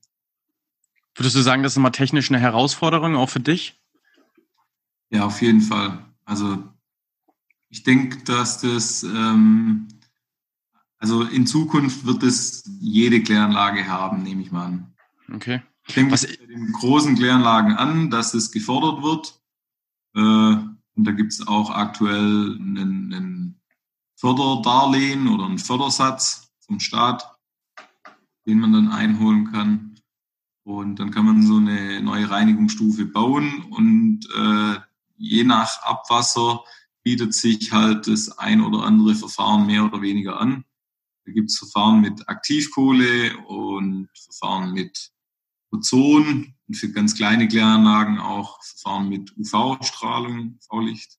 [1.14, 3.78] Würdest du sagen, das ist immer technisch eine Herausforderung auch für dich?
[5.10, 6.04] Ja, auf jeden Fall.
[6.24, 6.62] Also
[7.68, 9.88] ich denke, dass das, ähm,
[10.98, 14.94] also in Zukunft wird es jede Kläranlage haben, nehme ich mal an.
[15.34, 15.62] Okay.
[15.86, 19.40] Ich denke Was, bei den großen Kläranlagen an, dass es gefordert wird.
[20.14, 20.20] Äh,
[20.94, 23.60] und da gibt es auch aktuell einen, einen
[24.16, 27.36] Förderdarlehen oder einen Fördersatz vom Staat,
[28.46, 29.91] den man dann einholen kann.
[30.64, 34.78] Und dann kann man so eine neue Reinigungsstufe bauen und äh,
[35.16, 36.62] je nach Abwasser
[37.02, 40.64] bietet sich halt das ein oder andere Verfahren mehr oder weniger an.
[41.24, 45.12] Da gibt es Verfahren mit Aktivkohle und Verfahren mit
[45.72, 51.18] Ozon und für ganz kleine Kläranlagen auch Verfahren mit UV-Strahlung, UV-Licht.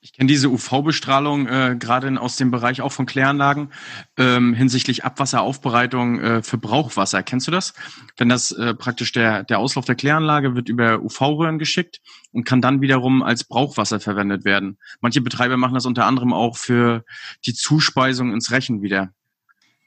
[0.00, 3.72] Ich kenne diese UV-Bestrahlung äh, gerade aus dem Bereich auch von Kläranlagen
[4.16, 7.24] ähm, hinsichtlich Abwasseraufbereitung äh, für Brauchwasser.
[7.24, 7.74] Kennst du das?
[8.16, 12.60] Wenn das äh, praktisch der, der Auslauf der Kläranlage wird über UV-Röhren geschickt und kann
[12.60, 14.78] dann wiederum als Brauchwasser verwendet werden.
[15.00, 17.04] Manche Betreiber machen das unter anderem auch für
[17.44, 19.12] die Zuspeisung ins Rechen wieder.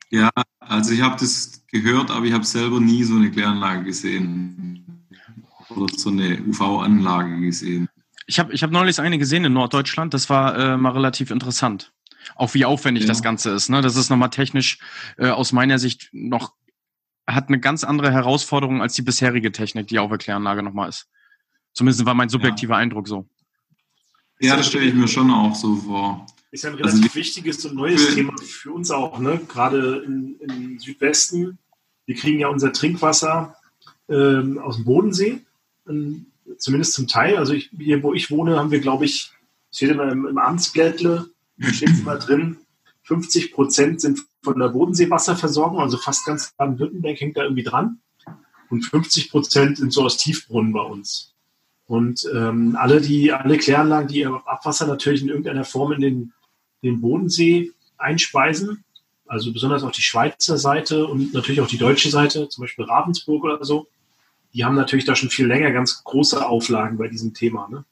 [0.10, 5.08] Ja, also ich habe das gehört, aber ich habe selber nie so eine Kläranlage gesehen
[5.69, 7.88] oder so eine UV-Anlage gesehen.
[8.32, 11.91] Ich habe ich hab neulich eine gesehen in Norddeutschland, das war äh, mal relativ interessant.
[12.38, 13.10] Auch wie aufwendig ja.
[13.10, 13.67] das Ganze ist.
[13.67, 13.82] Ne?
[13.82, 14.80] Das ist nochmal technisch
[15.17, 16.54] äh, aus meiner Sicht noch,
[17.28, 21.10] hat eine ganz andere Herausforderung als die bisherige Technik, die auf der Kläranlage nochmal ist.
[21.74, 22.80] Zumindest war mein subjektiver ja.
[22.80, 23.28] Eindruck so.
[24.39, 26.26] Ja, das stelle ich mir schon auch so vor.
[26.52, 29.41] Ist ja ein relativ also, wichtiges und neues Thema für uns auch, ne?
[29.46, 31.58] Gerade im Südwesten.
[32.06, 33.58] Wir kriegen ja unser Trinkwasser
[34.08, 35.41] ähm, aus dem Bodensee.
[35.86, 37.38] Ähm, zumindest zum Teil.
[37.38, 39.32] Also ich, hier, wo ich wohne, haben wir, glaube ich,
[39.71, 42.58] steht immer im, im Amtsblättle, steht immer drin,
[43.04, 47.99] 50 Prozent sind von der Bodenseewasserversorgung, also fast ganz Baden-Württemberg hängt da irgendwie dran.
[48.69, 51.34] Und 50 Prozent sind so aus Tiefbrunnen bei uns.
[51.86, 56.34] Und ähm, alle die, alle Kläranlagen, die ihr Abwasser natürlich in irgendeiner Form in den,
[56.84, 58.86] den Bodensee einspeisen,
[59.25, 63.43] also besonders auch die Schweizer Seite und natürlich auch die deutsche Seite, zum Beispiel Ravensburg
[63.43, 63.88] oder so,
[64.53, 67.67] die haben natürlich da schon viel länger ganz große Auflagen bei diesem Thema.
[67.69, 67.85] Ne?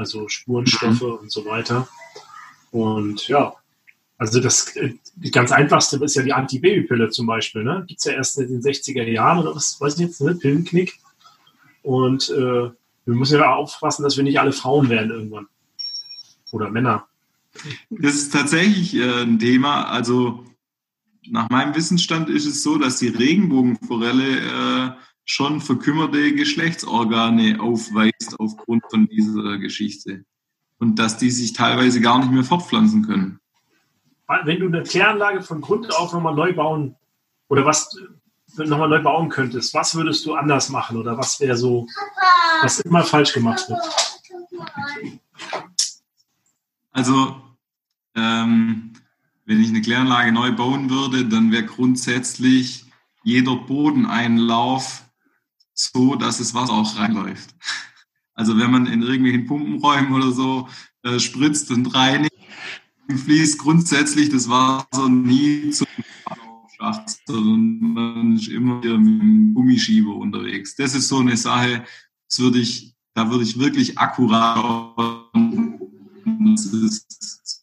[0.00, 1.18] also Spurenstoffe mhm.
[1.20, 1.86] und so weiter.
[2.70, 3.54] Und ja,
[4.16, 4.72] also das,
[5.14, 7.62] die ganz einfachste ist ja die Antibabypille zum Beispiel.
[7.62, 7.84] Ne?
[7.86, 10.34] Gibt es ja erst in den 60er Jahren oder was weiß ich jetzt, ne?
[10.34, 10.98] Pillenknick.
[11.82, 12.70] Und äh,
[13.04, 15.48] wir müssen ja aufpassen, dass wir nicht alle Frauen werden irgendwann.
[16.52, 17.06] Oder Männer.
[17.90, 19.84] Das ist tatsächlich äh, ein Thema.
[19.84, 20.44] Also
[21.28, 24.90] nach meinem Wissensstand ist es so, dass die Regenbogenforelle äh,
[25.30, 30.24] schon verkümmerte Geschlechtsorgane aufweist aufgrund von dieser Geschichte.
[30.80, 33.38] Und dass die sich teilweise gar nicht mehr fortpflanzen können.
[34.44, 36.96] Wenn du eine Kläranlage von Grund auf nochmal neu bauen
[37.48, 37.96] oder was
[38.56, 41.86] nochmal neu bauen könntest, was würdest du anders machen oder was wäre so,
[42.62, 43.80] was immer falsch gemacht wird?
[46.90, 47.40] Also,
[48.16, 48.94] ähm,
[49.44, 52.84] wenn ich eine Kläranlage neu bauen würde, dann wäre grundsätzlich
[53.22, 55.04] jeder Bodeneinlauf
[55.84, 57.54] so, dass das Wasser auch reinläuft.
[58.34, 60.68] Also wenn man in irgendwelchen Pumpenräumen oder so
[61.02, 62.34] äh, spritzt und reinigt,
[63.08, 65.86] fließt grundsätzlich das Wasser nie zum
[66.76, 70.74] Schacht, sondern man ist immer hier mit dem Gummischieber unterwegs.
[70.76, 71.84] Das ist so eine Sache,
[72.28, 74.94] das würde ich, da würde ich wirklich akkurat.
[75.34, 77.62] Das ist,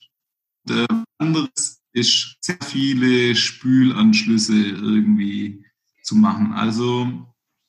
[0.69, 0.85] äh,
[1.17, 5.63] anderes ist sehr viele Spülanschlüsse irgendwie
[6.03, 6.53] zu machen.
[6.53, 7.25] Also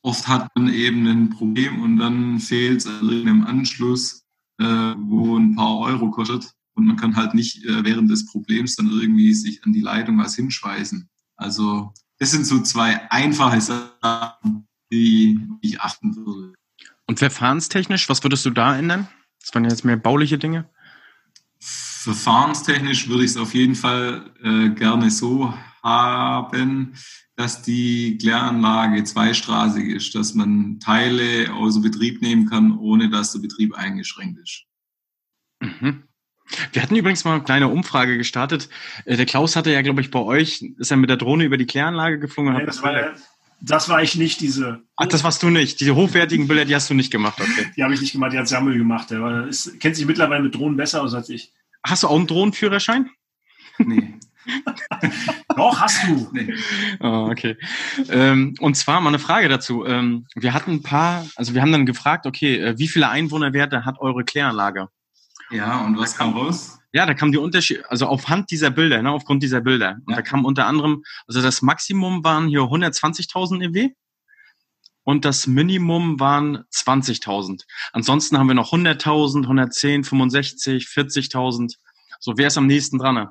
[0.09, 4.25] oft hat man eben ein Problem und dann fehlt es an irgendeinem Anschluss,
[4.59, 8.75] äh, wo ein paar Euro kostet und man kann halt nicht äh, während des Problems
[8.77, 11.11] dann irgendwie sich an die Leitung was hinschweißen.
[11.37, 16.55] Also das sind so zwei einfache Sachen, die ich achten würde.
[17.07, 19.09] Und verfahrenstechnisch, was würdest du da ändern?
[19.41, 20.71] Das waren jetzt mehr bauliche Dinge.
[21.61, 26.95] Verfahrenstechnisch würde ich es auf jeden Fall äh, gerne so haben,
[27.39, 33.39] dass die Kläranlage zweistraßig ist, dass man Teile außer Betrieb nehmen kann, ohne dass der
[33.39, 34.65] Betrieb eingeschränkt ist.
[35.61, 36.03] Mhm.
[36.73, 38.69] Wir hatten übrigens mal eine kleine Umfrage gestartet.
[39.05, 41.57] Äh, der Klaus hatte ja, glaube ich, bei euch, ist er mit der Drohne über
[41.57, 42.55] die Kläranlage geflogen.
[42.55, 43.15] Nee, das, war,
[43.61, 44.83] das war ich nicht, diese.
[44.97, 45.79] Ach, das warst du nicht.
[45.79, 47.71] Diese hochwertigen Bilder, die hast du nicht gemacht, okay.
[47.77, 49.13] Die habe ich nicht gemacht, die hat Samuel gemacht.
[49.13, 51.53] Der ist, kennt sich mittlerweile mit Drohnen besser aus als ich.
[51.85, 53.11] Hast du auch einen Drohnenführerschein?
[53.79, 54.15] Nee.
[55.57, 56.29] Doch, hast du.
[56.33, 56.55] Nee.
[57.01, 57.57] Oh, okay.
[58.11, 59.85] Ähm, und zwar mal eine Frage dazu.
[59.85, 63.85] Ähm, wir hatten ein paar, also wir haben dann gefragt, okay, äh, wie viele Einwohnerwerte
[63.85, 64.89] hat eure Kläranlage?
[65.51, 66.79] Ja, und was kam raus?
[66.93, 69.97] Ja, da kam die Unterschied, also aufhand dieser Bilder, ne, aufgrund dieser Bilder.
[70.07, 70.17] Und ja.
[70.17, 73.91] da kam unter anderem, also das Maximum waren hier 120.000 EW
[75.05, 77.63] und das Minimum waren 20.000.
[77.93, 81.75] Ansonsten haben wir noch 100.000, 110, 65, 40.000.
[82.21, 83.29] So, wer ist am nächsten dran?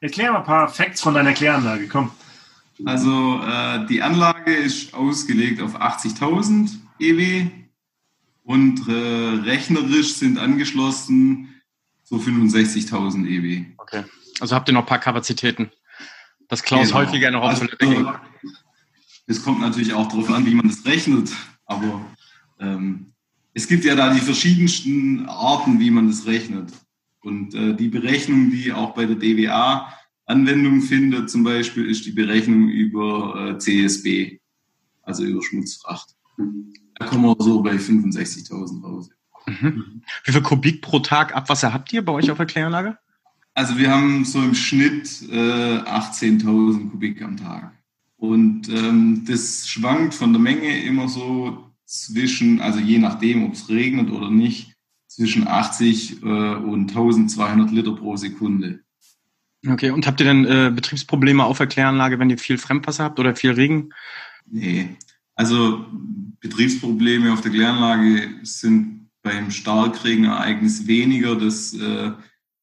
[0.00, 2.10] Erklär mal ein paar Facts von deiner Kläranlage, komm.
[2.86, 7.46] Also äh, die Anlage ist ausgelegt auf 80.000 EW
[8.44, 11.60] und äh, rechnerisch sind angeschlossen
[12.04, 13.64] so 65.000 EW.
[13.76, 14.04] Okay,
[14.40, 15.70] also habt ihr noch ein paar Kapazitäten.
[16.48, 17.00] Das Klaus genau.
[17.00, 18.20] häufiger noch auf also, Toilette
[19.26, 21.30] Es kommt natürlich auch darauf an, wie man das rechnet,
[21.66, 22.04] aber
[22.58, 23.12] ähm,
[23.54, 26.72] es gibt ja da die verschiedensten Arten, wie man das rechnet.
[27.22, 29.92] Und äh, die Berechnung, die auch bei der DWA
[30.26, 34.38] Anwendung findet, zum Beispiel, ist die Berechnung über äh, CSB,
[35.02, 36.16] also über Schmutzfracht.
[36.94, 39.10] Da kommen wir so bei 65.000 raus.
[39.46, 40.02] Mhm.
[40.24, 42.98] Wie viel Kubik pro Tag Abwasser habt ihr bei euch auf der Kläranlage?
[43.54, 47.72] Also wir haben so im Schnitt äh, 18.000 Kubik am Tag.
[48.16, 53.68] Und ähm, das schwankt von der Menge immer so zwischen, also je nachdem, ob es
[53.68, 54.69] regnet oder nicht,
[55.10, 58.80] zwischen 80 äh, und 1200 Liter pro Sekunde.
[59.68, 63.18] Okay, und habt ihr denn äh, Betriebsprobleme auf der Kläranlage, wenn ihr viel Fremdwasser habt
[63.18, 63.90] oder viel Regen?
[64.46, 64.96] Nee,
[65.34, 65.84] also
[66.40, 71.36] Betriebsprobleme auf der Kläranlage sind beim Starkregenereignis weniger.
[71.36, 72.12] Das äh,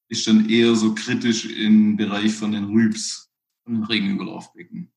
[0.08, 3.30] ist dann eher so kritisch im Bereich von den Rübs,
[3.66, 4.90] von Regenüberlaufbecken.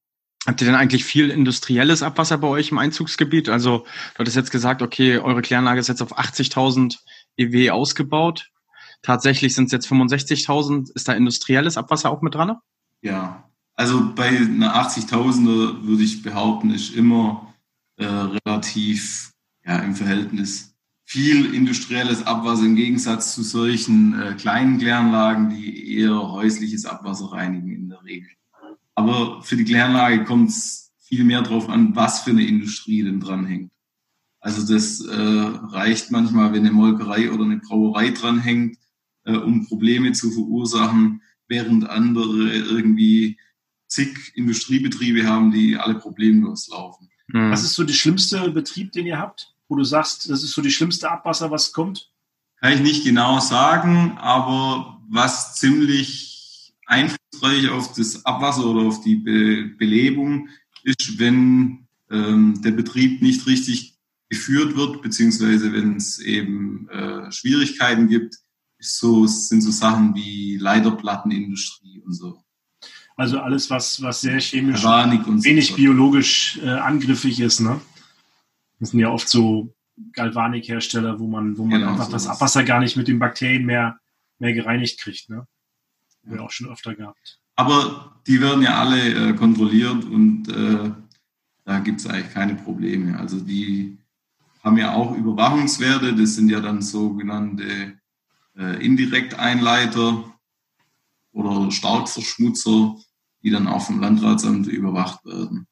[0.46, 3.50] Habt ihr denn eigentlich viel industrielles Abwasser bei euch im Einzugsgebiet?
[3.50, 3.84] Also
[4.14, 6.96] du hattest jetzt gesagt, okay, eure Kläranlage ist jetzt auf 80.000
[7.36, 8.50] EW ausgebaut.
[9.02, 10.90] Tatsächlich sind es jetzt 65.000.
[10.94, 12.56] Ist da industrielles Abwasser auch mit dran?
[13.02, 17.54] Ja, also bei einer 80.000er würde ich behaupten, ist immer
[17.96, 19.32] äh, relativ
[19.64, 20.70] ja, im Verhältnis
[21.04, 27.72] viel industrielles Abwasser im Gegensatz zu solchen äh, kleinen Kläranlagen, die eher häusliches Abwasser reinigen
[27.72, 28.30] in der Regel.
[28.94, 33.18] Aber für die Kläranlage kommt es viel mehr darauf an, was für eine Industrie denn
[33.18, 33.72] dranhängt.
[34.40, 38.78] Also das äh, reicht manchmal, wenn eine Molkerei oder eine Brauerei dranhängt,
[39.24, 43.38] äh, um Probleme zu verursachen, während andere irgendwie
[43.86, 47.10] zig Industriebetriebe haben, die alle problemlos laufen.
[47.28, 47.50] Mhm.
[47.50, 50.62] Was ist so der schlimmste Betrieb, den ihr habt, wo du sagst, das ist so
[50.62, 52.10] die schlimmste Abwasser, was kommt?
[52.60, 59.16] Kann ich nicht genau sagen, aber was ziemlich einflussreich auf das Abwasser oder auf die
[59.16, 60.48] Be Belebung
[60.82, 63.89] ist, wenn ähm, der Betrieb nicht richtig
[64.30, 68.36] geführt wird, beziehungsweise wenn es eben äh, Schwierigkeiten gibt,
[68.78, 72.42] so, sind so Sachen wie Leiterplattenindustrie und so.
[73.16, 75.76] Also alles, was, was sehr chemisch, und wenig so.
[75.76, 77.80] biologisch äh, angriffig ist, ne?
[78.78, 79.74] Das sind ja oft so
[80.14, 83.66] Galvanikhersteller, wo man, wo man genau, einfach so das Abwasser gar nicht mit den Bakterien
[83.66, 83.98] mehr,
[84.38, 85.46] mehr gereinigt kriegt, ne?
[86.24, 87.40] Haben wir auch schon öfter gehabt.
[87.56, 90.90] Aber die werden ja alle äh, kontrolliert und äh,
[91.64, 93.18] da gibt es eigentlich keine Probleme.
[93.18, 93.99] Also die
[94.62, 97.98] haben ja auch Überwachungswerte, das sind ja dann sogenannte
[98.58, 100.24] äh, Indirekteinleiter
[101.32, 102.96] oder Starkverschmutzer,
[103.42, 105.66] die dann auch vom Landratsamt überwacht werden.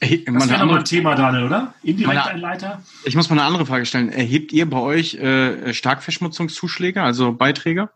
[0.00, 1.74] das wäre nochmal ein Thema, Daniel, oder?
[1.82, 2.82] Indirekteinleiter?
[3.04, 4.10] Ich muss mal eine andere Frage stellen.
[4.10, 7.88] Erhebt ihr bei euch äh, Starkverschmutzungszuschläge, also Beiträge?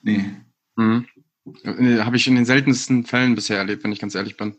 [0.00, 0.30] Nee.
[0.76, 1.06] Mhm.
[1.64, 4.56] Habe ich in den seltensten Fällen bisher erlebt, wenn ich ganz ehrlich bin.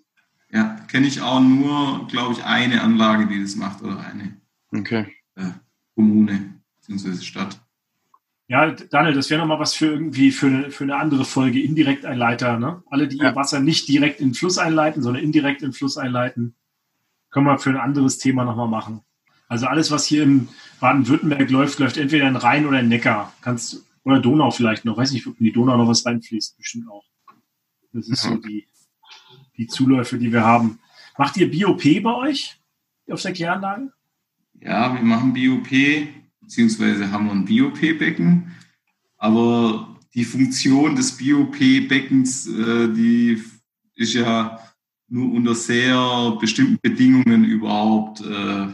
[0.52, 4.38] Ja, kenne ich auch nur, glaube ich, eine Anlage, die das macht oder eine
[4.74, 5.08] okay.
[5.36, 5.52] äh,
[5.96, 7.22] Kommune bzw.
[7.22, 7.60] Stadt.
[8.48, 12.60] Ja, Daniel, das wäre nochmal was für irgendwie für eine, für eine andere Folge, Indirekteinleiter.
[12.60, 12.84] Ne?
[12.90, 13.30] Alle, die ja.
[13.30, 16.56] ihr Wasser nicht direkt in den Fluss einleiten, sondern indirekt in den Fluss einleiten,
[17.32, 19.02] können wir für ein anderes Thema nochmal machen.
[19.48, 23.34] Also alles, was hier in Baden-Württemberg läuft, läuft entweder in Rhein oder in Neckar.
[23.42, 24.98] Kannst, oder Donau vielleicht noch.
[24.98, 26.58] Weiß nicht, ob in die Donau noch was reinfließt.
[26.58, 27.06] Bestimmt auch.
[27.92, 28.68] Das ist so die,
[29.58, 30.80] die Zuläufe, die wir haben.
[31.18, 32.60] Macht ihr BOP bei euch
[33.10, 33.92] auf der Kläranlage?
[34.64, 35.70] Ja, wir machen BOP
[36.44, 38.52] beziehungsweise haben wir ein BOP-Becken.
[39.18, 43.42] Aber die Funktion des BOP-Beckens, äh, die
[43.96, 44.60] ist ja
[45.08, 48.68] nur unter sehr bestimmten Bedingungen überhaupt äh,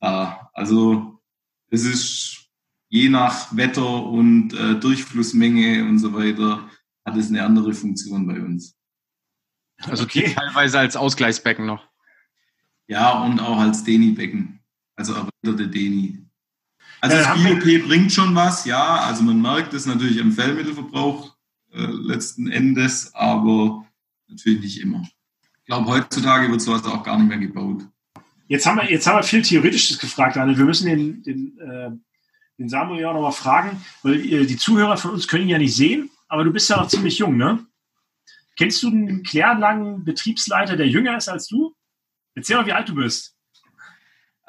[0.00, 0.50] da.
[0.52, 1.20] Also
[1.68, 2.48] es ist
[2.88, 6.68] je nach Wetter und äh, Durchflussmenge und so weiter,
[7.04, 8.76] hat es eine andere Funktion bei uns.
[9.82, 10.32] Also okay.
[10.34, 11.88] teilweise als Ausgleichsbecken noch.
[12.86, 14.61] Ja, und auch als Deni-Becken.
[15.02, 16.16] Also erweiterte Deni.
[17.00, 19.00] Also das BOP bringt schon was, ja.
[19.00, 21.34] Also man merkt es natürlich am Fellmittelverbrauch
[21.72, 23.84] äh, letzten Endes, aber
[24.28, 25.02] natürlich nicht immer.
[25.58, 27.82] Ich glaube, heutzutage wird sowas auch gar nicht mehr gebaut.
[28.46, 30.58] Jetzt haben wir, jetzt haben wir viel Theoretisches gefragt, Daniel.
[30.58, 31.90] Wir müssen den, den, äh,
[32.58, 35.58] den Samuel ja auch nochmal fragen, weil äh, die Zuhörer von uns können ihn ja
[35.58, 37.66] nicht sehen, aber du bist ja noch ziemlich jung, ne?
[38.56, 41.74] Kennst du einen Kläranlagen Betriebsleiter, der jünger ist als du?
[42.36, 43.31] Erzähl mal, wie alt du bist.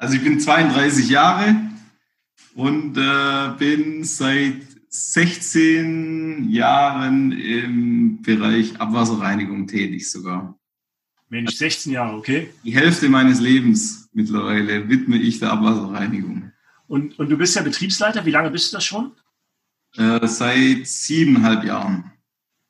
[0.04, 1.56] Also ich bin 32 Jahre,
[2.54, 10.58] und äh, bin seit 16 Jahren im Bereich Abwasserreinigung tätig sogar.
[11.30, 12.50] Mensch, 16 Jahre, okay.
[12.64, 16.52] Die Hälfte meines Lebens mittlerweile widme ich der Abwasserreinigung.
[16.86, 19.12] Und, und du bist ja Betriebsleiter, wie lange bist du das schon?
[19.96, 22.12] Äh, seit siebeneinhalb Jahren.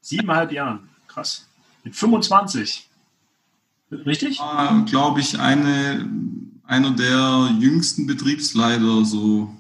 [0.03, 1.49] Siebeneinhalb Jahren, krass.
[1.83, 2.89] Mit 25.
[3.91, 4.39] Richtig?
[4.87, 6.09] Glaube ich, eine,
[6.67, 9.55] einer der jüngsten Betriebsleiter, so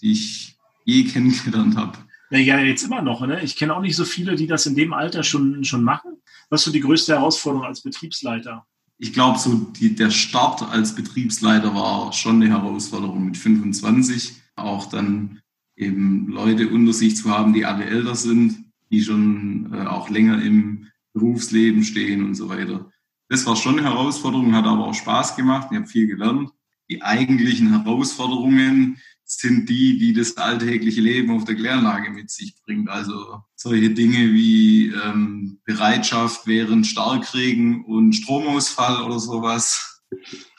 [0.00, 1.98] die ich je kennengelernt habe.
[2.30, 3.24] Ja, jetzt immer noch.
[3.26, 3.42] Ne?
[3.42, 6.12] Ich kenne auch nicht so viele, die das in dem Alter schon, schon machen.
[6.50, 8.66] Was ist so die größte Herausforderung als Betriebsleiter?
[8.98, 14.34] Ich glaube, so die, der Start als Betriebsleiter war schon eine Herausforderung mit 25.
[14.56, 15.40] Auch dann
[15.76, 20.42] eben Leute unter sich zu haben, die alle älter sind, die schon äh, auch länger
[20.42, 22.90] im Berufsleben stehen und so weiter.
[23.28, 25.68] Das war schon eine Herausforderung, hat aber auch Spaß gemacht.
[25.70, 26.50] Ich habe viel gelernt.
[26.88, 32.88] Die eigentlichen Herausforderungen, sind die, die das alltägliche Leben auf der Kläranlage mit sich bringt.
[32.88, 40.04] Also solche Dinge wie ähm, Bereitschaft während Starkregen und Stromausfall oder sowas.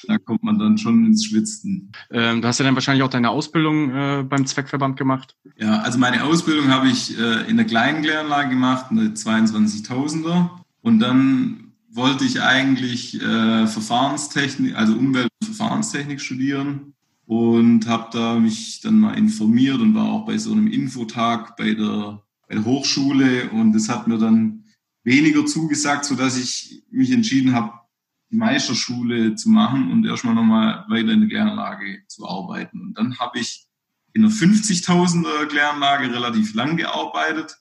[0.06, 1.94] Da kommt man dann schon ins Schwitzen.
[2.12, 5.38] Ähm, du hast ja dann wahrscheinlich auch deine Ausbildung äh, beim Zweckverband gemacht.
[5.56, 10.50] Ja, also meine Ausbildung habe ich äh, in der kleinen Kläranlage gemacht, eine 22.000er.
[10.82, 11.67] Und dann
[11.98, 16.94] wollte ich eigentlich äh, Verfahrenstechnik, also Umwelt- und Verfahrenstechnik studieren
[17.26, 21.74] und habe da mich dann mal informiert und war auch bei so einem Infotag bei
[21.74, 24.64] der, bei der Hochschule und das hat mir dann
[25.04, 27.74] weniger zugesagt, so dass ich mich entschieden habe,
[28.30, 32.82] die Meisterschule zu machen und erstmal nochmal weiter in der Kläranlage zu arbeiten.
[32.82, 33.68] Und dann habe ich
[34.14, 37.58] in einer 50.000er Kläranlage relativ lang gearbeitet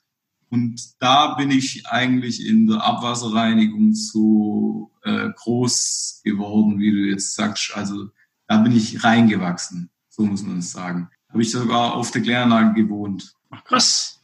[0.48, 7.34] und da bin ich eigentlich in der Abwasserreinigung so äh, groß geworden, wie du jetzt
[7.34, 7.72] sagst.
[7.74, 8.10] Also
[8.46, 11.10] da bin ich reingewachsen, so muss man es sagen.
[11.30, 13.34] Habe ich sogar auf der Kläranlage gewohnt.
[13.50, 14.20] Ach krass.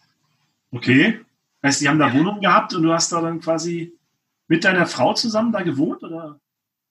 [0.70, 1.20] Okay.
[1.62, 3.92] Heißt, die haben da Wohnungen gehabt und du hast da dann quasi
[4.48, 6.40] mit deiner Frau zusammen da gewohnt, oder?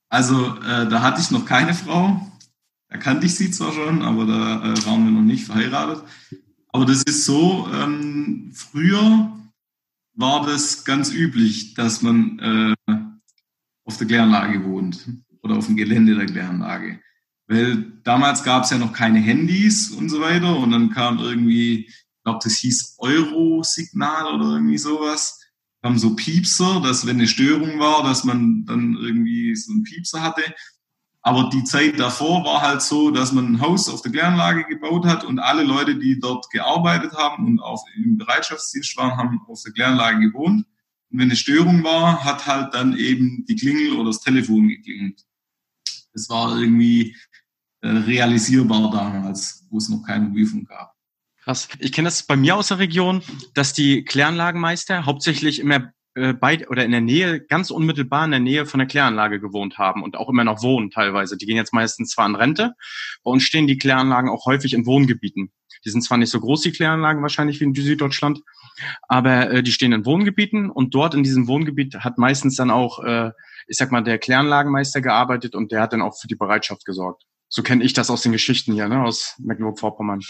[0.10, 2.28] Also, äh, da hatte ich noch keine Frau.
[2.90, 6.04] Da kannte ich sie zwar schon, aber da äh, waren wir noch nicht verheiratet.
[6.72, 9.38] Aber das ist so, ähm, früher
[10.14, 12.76] war das ganz üblich, dass man äh,
[13.86, 15.08] auf der Kläranlage wohnt
[15.42, 17.00] oder auf dem Gelände der Kläranlage.
[17.48, 21.88] Weil damals gab es ja noch keine Handys und so weiter und dann kam irgendwie,
[21.88, 25.42] ich glaube, das hieß Euro-Signal oder irgendwie sowas
[25.84, 30.22] haben so Piepser, dass wenn eine Störung war, dass man dann irgendwie so einen Piepser
[30.22, 30.44] hatte.
[31.24, 35.06] Aber die Zeit davor war halt so, dass man ein Haus auf der Kläranlage gebaut
[35.06, 39.62] hat und alle Leute, die dort gearbeitet haben und auch im Bereitschaftsdienst waren, haben auf
[39.64, 40.66] der Kläranlage gewohnt.
[41.12, 45.24] Und wenn eine Störung war, hat halt dann eben die Klingel oder das Telefon geklingelt.
[46.14, 47.16] Das war irgendwie
[47.82, 50.96] äh, realisierbar damals, wo es noch keinen Mobilfunk gab.
[51.44, 51.68] Krass.
[51.80, 53.22] Ich kenne das bei mir aus der Region,
[53.54, 58.40] dass die Kläranlagenmeister hauptsächlich immer äh, bei oder in der Nähe, ganz unmittelbar in der
[58.40, 61.38] Nähe von der Kläranlage gewohnt haben und auch immer noch wohnen teilweise.
[61.38, 62.74] Die gehen jetzt meistens zwar in Rente,
[63.24, 65.52] bei uns stehen die Kläranlagen auch häufig in Wohngebieten.
[65.86, 68.42] Die sind zwar nicht so groß, die Kläranlagen wahrscheinlich wie in Süddeutschland,
[69.08, 73.04] aber äh, die stehen in Wohngebieten und dort in diesem Wohngebiet hat meistens dann auch,
[73.04, 73.32] äh,
[73.68, 77.24] ich sag mal, der Kläranlagenmeister gearbeitet und der hat dann auch für die Bereitschaft gesorgt.
[77.48, 80.22] So kenne ich das aus den Geschichten hier, ne, aus Mecklenburg-Vorpommern.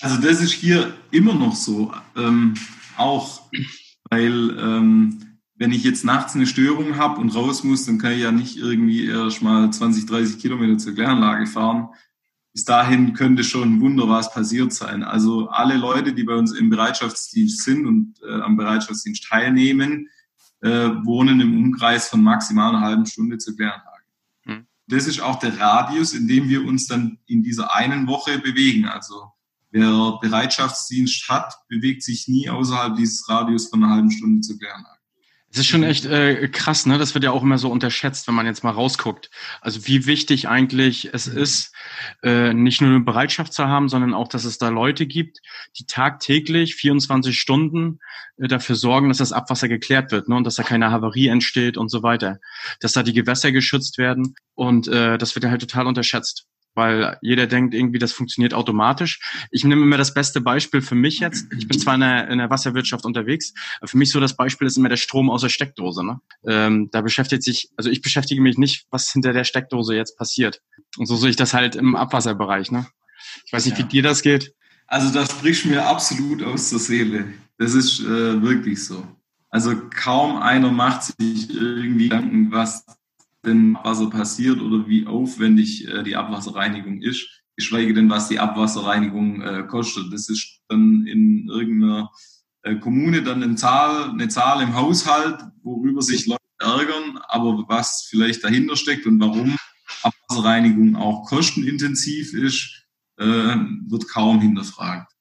[0.00, 1.92] Also das ist hier immer noch so.
[2.16, 2.54] Ähm,
[2.96, 3.42] auch
[4.10, 8.20] weil ähm, wenn ich jetzt nachts eine Störung habe und raus muss, dann kann ich
[8.20, 11.88] ja nicht irgendwie erst mal 20, 30 Kilometer zur Kläranlage fahren.
[12.52, 15.02] Bis dahin könnte schon ein Wunder was passiert sein.
[15.02, 20.08] Also alle Leute, die bei uns im Bereitschaftsdienst sind und äh, am Bereitschaftsdienst teilnehmen,
[20.60, 23.96] äh, wohnen im Umkreis von maximal einer halben Stunde zur Kläranlage
[24.88, 28.86] das ist auch der Radius, in dem wir uns dann in dieser einen Woche bewegen.
[28.86, 29.32] Also
[29.70, 34.96] wer Bereitschaftsdienst hat, bewegt sich nie außerhalb dieses Radius von einer halben Stunde zur Kläranlage.
[35.56, 36.98] Es ist schon echt äh, krass, ne?
[36.98, 39.30] Das wird ja auch immer so unterschätzt, wenn man jetzt mal rausguckt.
[39.62, 41.38] Also wie wichtig eigentlich es mhm.
[41.38, 41.74] ist,
[42.22, 45.38] äh, nicht nur eine Bereitschaft zu haben, sondern auch, dass es da Leute gibt,
[45.78, 48.00] die tagtäglich 24 Stunden
[48.36, 50.36] äh, dafür sorgen, dass das Abwasser geklärt wird, ne?
[50.36, 52.38] Und dass da keine Havarie entsteht und so weiter.
[52.80, 56.46] Dass da die Gewässer geschützt werden und äh, das wird ja halt total unterschätzt
[56.76, 59.20] weil jeder denkt irgendwie, das funktioniert automatisch.
[59.50, 61.46] Ich nehme immer das beste Beispiel für mich jetzt.
[61.58, 64.66] Ich bin zwar in der, in der Wasserwirtschaft unterwegs, aber für mich so das Beispiel
[64.66, 66.04] ist immer der Strom aus der Steckdose.
[66.04, 66.20] Ne?
[66.46, 70.60] Ähm, da beschäftigt sich, also ich beschäftige mich nicht, was hinter der Steckdose jetzt passiert.
[70.98, 72.70] Und so sehe ich das halt im Abwasserbereich.
[72.70, 72.86] Ne?
[73.46, 73.84] Ich weiß nicht, ja.
[73.84, 74.54] wie dir das geht.
[74.86, 77.24] Also das spricht mir absolut aus der Seele.
[77.58, 79.06] Das ist äh, wirklich so.
[79.48, 82.84] Also kaum einer macht sich irgendwie Gedanken, was
[83.46, 89.42] denn Abwasser passiert oder wie aufwendig äh, die Abwasserreinigung ist, geschweige denn, was die Abwasserreinigung
[89.42, 90.12] äh, kostet.
[90.12, 92.10] Das ist dann in irgendeiner
[92.62, 98.06] äh, Kommune dann eine Zahl, eine Zahl im Haushalt, worüber sich Leute ärgern, aber was
[98.10, 99.56] vielleicht dahinter steckt und warum
[100.02, 102.86] Abwasserreinigung auch kostenintensiv ist,
[103.18, 105.12] äh, wird kaum hinterfragt.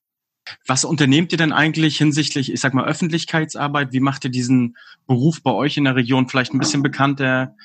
[0.67, 3.93] Was unternehmt ihr denn eigentlich hinsichtlich, ich sag mal, Öffentlichkeitsarbeit?
[3.93, 7.55] Wie macht ihr diesen Beruf bei euch in der Region vielleicht ein bisschen bekannter?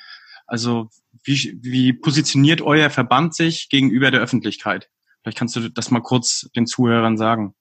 [0.51, 0.91] Also
[1.23, 4.91] wie, wie positioniert euer Verband sich gegenüber der Öffentlichkeit?
[5.23, 7.55] Vielleicht kannst du das mal kurz den Zuhörern sagen.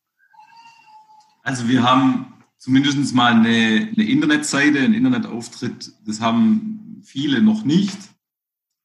[1.43, 5.91] Also wir haben zumindest mal eine, eine Internetseite, einen Internetauftritt.
[6.07, 7.97] Das haben viele noch nicht.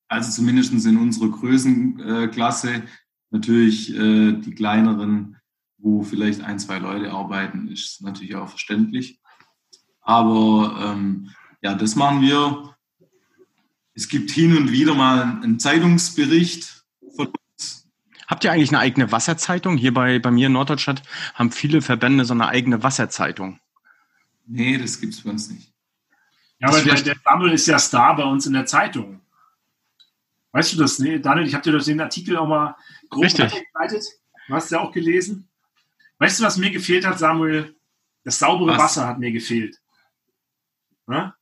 [0.09, 2.83] Also zumindest in unserer Größenklasse.
[3.31, 5.39] Natürlich äh, die kleineren,
[5.79, 9.19] wo vielleicht ein, zwei Leute arbeiten, ist natürlich auch verständlich.
[10.03, 11.31] Aber ähm,
[11.63, 12.74] ja, das machen wir.
[13.95, 16.85] Es gibt hin und wieder mal einen Zeitungsbericht
[17.15, 17.89] von uns.
[18.27, 19.77] Habt ihr eigentlich eine eigene Wasserzeitung?
[19.77, 21.03] Hier bei, bei mir in Norddeutschland
[21.35, 23.61] haben viele Verbände so eine eigene Wasserzeitung.
[24.47, 25.73] Nee, das gibt es bei uns nicht.
[26.59, 29.21] Ja, aber der, der Samuel ist ja Star bei uns in der Zeitung.
[30.53, 30.99] Weißt du das?
[30.99, 32.77] Nee, Daniel, ich habe dir den Artikel auch mal
[33.11, 34.05] grob weitergeleitet.
[34.47, 35.49] Du hast ja auch gelesen.
[36.19, 37.77] Weißt du, was mir gefehlt hat, Samuel?
[38.25, 38.79] Das saubere was?
[38.79, 39.81] Wasser hat mir gefehlt.
[41.09, 41.35] Ja?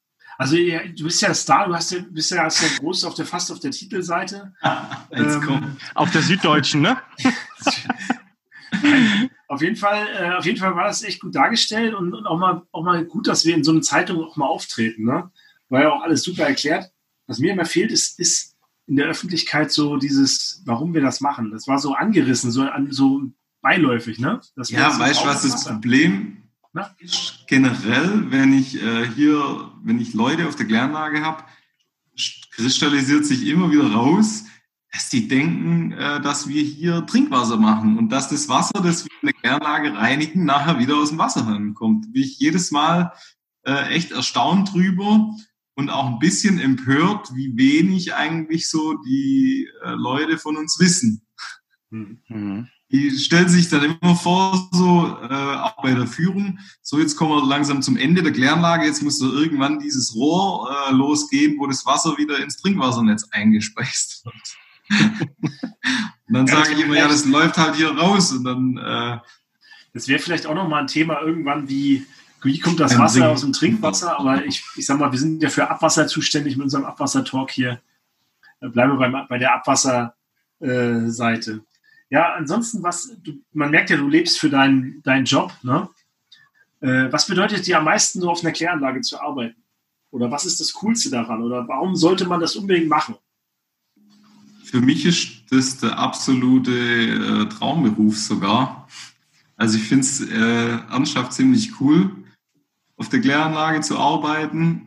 [0.43, 3.53] Also du bist ja Star, du hast ja, bist ja, ja groß auf der fast
[3.53, 4.53] auf der Titelseite.
[5.13, 6.99] ähm, auf der Süddeutschen, ne?
[9.47, 12.41] auf jeden Fall, äh, auf jeden Fall war das echt gut dargestellt und, und, auch
[12.41, 15.05] mal auch mal gut, dass wir in so einer Zeitung auch mal auftreten.
[15.05, 15.31] Ne?
[15.69, 16.91] War ja auch alles super erklärt.
[17.29, 18.57] Was mir immer fehlt, ist, ist
[18.89, 21.53] in der Öffentlichkeit so dieses, warum wir das machen.
[21.53, 23.23] Das war so angerissen, so, so
[23.61, 24.41] beiläufig, ne?
[24.57, 26.42] ja, weißt du, was das Problem
[26.73, 31.45] na, ich generell, wenn ich äh, hier, wenn ich Leute auf der Kläranlage habe,
[32.53, 34.45] kristallisiert sich immer wieder raus,
[34.91, 39.11] dass die denken, äh, dass wir hier Trinkwasser machen und dass das Wasser, das wir
[39.21, 42.13] in der Kläranlage reinigen, nachher wieder aus dem Wasserhahn kommt.
[42.13, 43.13] Bin ich jedes Mal
[43.65, 45.31] äh, echt erstaunt drüber
[45.75, 51.27] und auch ein bisschen empört, wie wenig eigentlich so die äh, Leute von uns wissen.
[51.91, 52.69] Mhm.
[52.93, 57.31] Die stellen sich dann immer vor, so äh, auch bei der Führung, so jetzt kommen
[57.31, 61.67] wir langsam zum Ende der Kläranlage, jetzt muss da irgendwann dieses Rohr äh, losgehen, wo
[61.67, 64.35] das Wasser wieder ins Trinkwassernetz eingespeist wird.
[66.29, 68.77] und dann ja, sage ich immer, ja, das läuft halt hier raus und dann...
[68.77, 69.17] Äh,
[69.95, 72.07] das wäre vielleicht auch nochmal ein Thema irgendwann, wie,
[72.43, 75.49] wie kommt das Wasser aus dem Trinkwasser, aber ich, ich sag mal, wir sind ja
[75.49, 77.81] für Abwasser zuständig mit unserem Abwassertalk hier.
[78.61, 81.65] Bleiben wir bei, bei der Abwasserseite.
[82.13, 85.89] Ja, ansonsten, was, du, man merkt ja, du lebst für deinen, deinen Job, ne?
[86.81, 89.63] Äh, was bedeutet dir am meisten, nur auf einer Kläranlage zu arbeiten?
[90.11, 91.43] Oder was ist das Coolste daran?
[91.43, 93.15] Oder warum sollte man das unbedingt machen?
[94.63, 98.87] Für mich ist das der absolute äh, Traumberuf sogar.
[99.57, 102.15] Also ich finde es äh, ernsthaft ziemlich cool,
[102.99, 104.85] auf der Kläranlage zu arbeiten.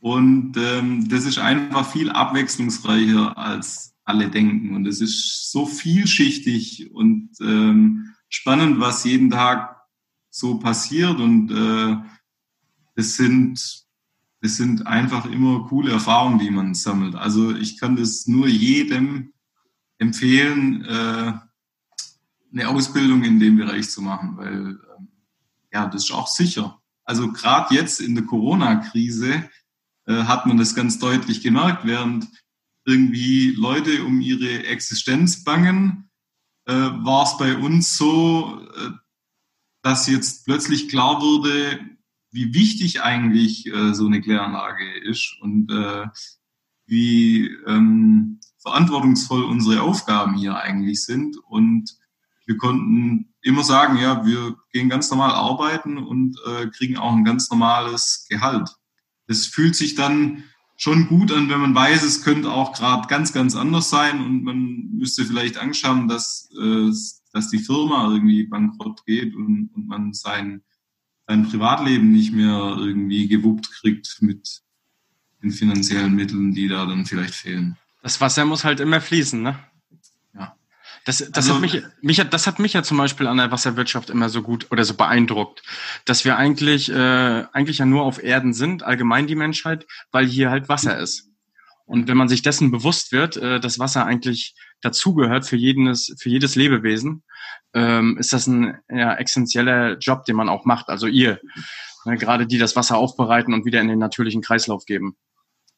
[0.00, 4.74] Und ähm, das ist einfach viel abwechslungsreicher als alle denken.
[4.74, 9.76] Und es ist so vielschichtig und ähm, spannend, was jeden Tag
[10.30, 11.20] so passiert.
[11.20, 11.96] Und äh,
[12.94, 13.82] es sind
[14.42, 17.14] es sind einfach immer coole Erfahrungen, die man sammelt.
[17.14, 19.32] Also ich kann das nur jedem
[19.98, 21.32] empfehlen, äh,
[22.52, 26.80] eine Ausbildung in dem Bereich zu machen, weil äh, ja, das ist auch sicher.
[27.04, 29.48] Also gerade jetzt in der Corona-Krise
[30.06, 32.26] äh, hat man das ganz deutlich gemerkt, während
[32.84, 36.10] irgendwie Leute um ihre Existenz bangen,
[36.66, 38.90] äh, war es bei uns so, äh,
[39.82, 41.80] dass jetzt plötzlich klar wurde,
[42.30, 46.06] wie wichtig eigentlich äh, so eine Kläranlage ist und äh,
[46.86, 51.36] wie ähm, verantwortungsvoll unsere Aufgaben hier eigentlich sind.
[51.36, 51.96] Und
[52.46, 57.24] wir konnten immer sagen, ja, wir gehen ganz normal arbeiten und äh, kriegen auch ein
[57.24, 58.70] ganz normales Gehalt.
[59.26, 60.44] Es fühlt sich dann
[60.82, 64.42] schon gut an, wenn man weiß, es könnte auch gerade ganz, ganz anders sein und
[64.42, 66.90] man müsste vielleicht Angst haben, dass, äh,
[67.32, 70.62] dass die Firma irgendwie bankrott geht und, und man sein,
[71.28, 74.62] sein Privatleben nicht mehr irgendwie gewuppt kriegt mit
[75.40, 77.76] den finanziellen Mitteln, die da dann vielleicht fehlen.
[78.02, 79.56] Das Wasser muss halt immer fließen, ne?
[81.04, 83.50] Das, das, also, hat mich, mich, hat, das hat mich ja zum Beispiel an der
[83.50, 85.62] Wasserwirtschaft immer so gut oder so beeindruckt,
[86.04, 90.50] dass wir eigentlich, äh, eigentlich ja nur auf Erden sind, allgemein die Menschheit, weil hier
[90.50, 91.28] halt Wasser ist.
[91.86, 96.28] Und wenn man sich dessen bewusst wird, äh, dass Wasser eigentlich dazugehört für jedes, für
[96.28, 97.24] jedes Lebewesen,
[97.74, 100.88] ähm, ist das ein ja, essentieller Job, den man auch macht.
[100.88, 101.40] Also ihr,
[102.04, 105.16] ne, gerade die das Wasser aufbereiten und wieder in den natürlichen Kreislauf geben.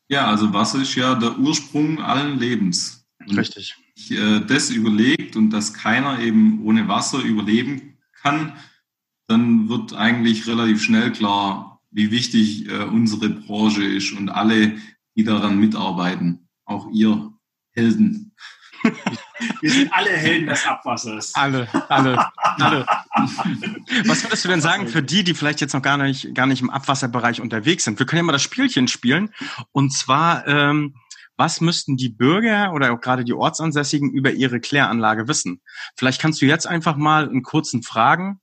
[0.08, 3.03] Ja, also Wasser ist ja der Ursprung allen Lebens.
[3.30, 3.76] Richtig
[4.10, 8.54] äh, das überlegt und dass keiner eben ohne Wasser überleben kann,
[9.26, 14.76] dann wird eigentlich relativ schnell klar, wie wichtig äh, unsere Branche ist und alle,
[15.16, 17.32] die daran mitarbeiten, auch ihr
[17.70, 18.34] Helden.
[19.60, 21.34] Wir sind alle Helden des Abwassers.
[21.34, 22.18] Alle, alle,
[22.58, 22.86] alle.
[24.04, 26.60] Was würdest du denn sagen für die, die vielleicht jetzt noch gar nicht, gar nicht
[26.60, 27.98] im Abwasserbereich unterwegs sind?
[27.98, 29.30] Wir können ja mal das Spielchen spielen.
[29.72, 30.94] Und zwar ähm,
[31.36, 35.60] was müssten die Bürger oder auch gerade die Ortsansässigen über ihre Kläranlage wissen?
[35.96, 38.40] Vielleicht kannst du jetzt einfach mal in kurzen Fragen,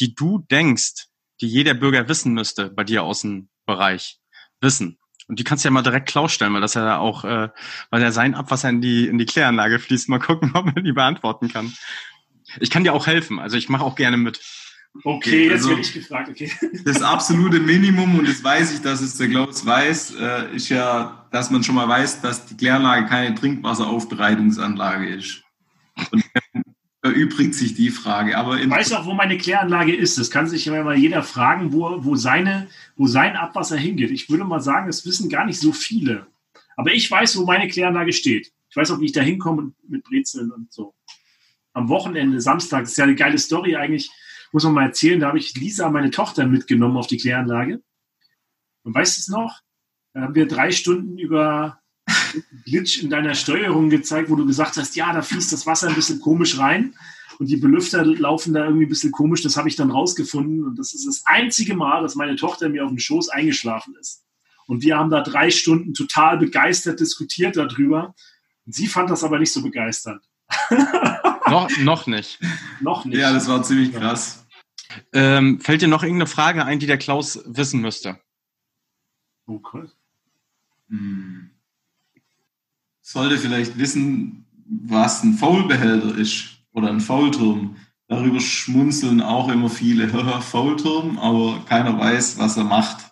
[0.00, 1.06] die du denkst,
[1.40, 4.18] die jeder Bürger wissen müsste bei dir aus dem Bereich,
[4.60, 4.98] wissen.
[5.28, 7.48] Und die kannst du ja mal direkt Klaus stellen, weil das ja auch, äh,
[7.90, 10.08] weil er sein Abwasser in die, in die Kläranlage fließt.
[10.08, 11.72] Mal gucken, ob er die beantworten kann.
[12.60, 14.40] Ich kann dir auch helfen, also ich mache auch gerne mit.
[15.04, 16.50] Okay, jetzt also, werde ich gefragt, okay.
[16.84, 21.26] Das absolute Minimum, und das weiß ich, dass es der Klaus weiß, äh, ist ja,
[21.30, 25.42] dass man schon mal weiß, dass die Kläranlage keine Trinkwasseraufbereitungsanlage ist.
[26.10, 26.24] Und
[27.02, 28.38] erübrigt sich die Frage.
[28.38, 30.18] Aber ich weiß auch, wo meine Kläranlage ist.
[30.18, 34.10] Das kann sich immer mal jeder fragen, wo, wo, seine, wo sein Abwasser hingeht.
[34.12, 36.28] Ich würde mal sagen, das wissen gar nicht so viele.
[36.76, 38.52] Aber ich weiß, wo meine Kläranlage steht.
[38.70, 40.94] Ich weiß auch, wie ich da hinkomme mit Brezeln und so.
[41.72, 44.10] Am Wochenende, Samstag, das ist ja eine geile Story eigentlich
[44.52, 47.82] muss man mal erzählen, da habe ich Lisa, meine Tochter, mitgenommen auf die Kläranlage.
[48.84, 49.60] Und weißt du es noch?
[50.12, 51.80] Da haben wir drei Stunden über
[52.64, 55.94] Glitch in deiner Steuerung gezeigt, wo du gesagt hast, ja, da fließt das Wasser ein
[55.94, 56.94] bisschen komisch rein
[57.38, 59.42] und die Belüfter laufen da irgendwie ein bisschen komisch.
[59.42, 62.84] Das habe ich dann rausgefunden und das ist das einzige Mal, dass meine Tochter mir
[62.84, 64.22] auf dem Schoß eingeschlafen ist.
[64.66, 68.14] Und wir haben da drei Stunden total begeistert diskutiert darüber.
[68.64, 70.22] Und sie fand das aber nicht so begeisternd.
[71.48, 72.38] noch, noch nicht.
[72.80, 73.18] noch nicht.
[73.18, 74.41] Ja, das war ziemlich krass.
[75.12, 78.18] Ähm, fällt dir noch irgendeine Frage ein, die der Klaus wissen müsste?
[79.46, 79.84] Okay.
[80.88, 81.50] Hm.
[83.00, 87.76] Sollte vielleicht wissen, was ein Faulbehälter ist oder ein Faulturm.
[88.08, 90.08] Darüber schmunzeln auch immer viele
[90.40, 93.11] Faulturm, aber keiner weiß, was er macht.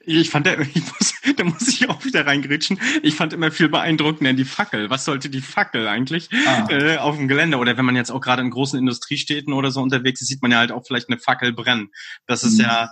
[0.00, 2.80] Ich fand, der, ich muss, da muss ich auch wieder reingrätschen.
[3.02, 4.90] Ich fand immer viel beeindruckender die Fackel.
[4.90, 6.66] Was sollte die Fackel eigentlich ah.
[6.70, 7.58] äh, auf dem Gelände?
[7.58, 10.50] Oder wenn man jetzt auch gerade in großen Industriestädten oder so unterwegs ist, sieht man
[10.50, 11.90] ja halt auch vielleicht eine Fackel brennen.
[12.26, 12.64] Das ist mhm.
[12.64, 12.90] ja,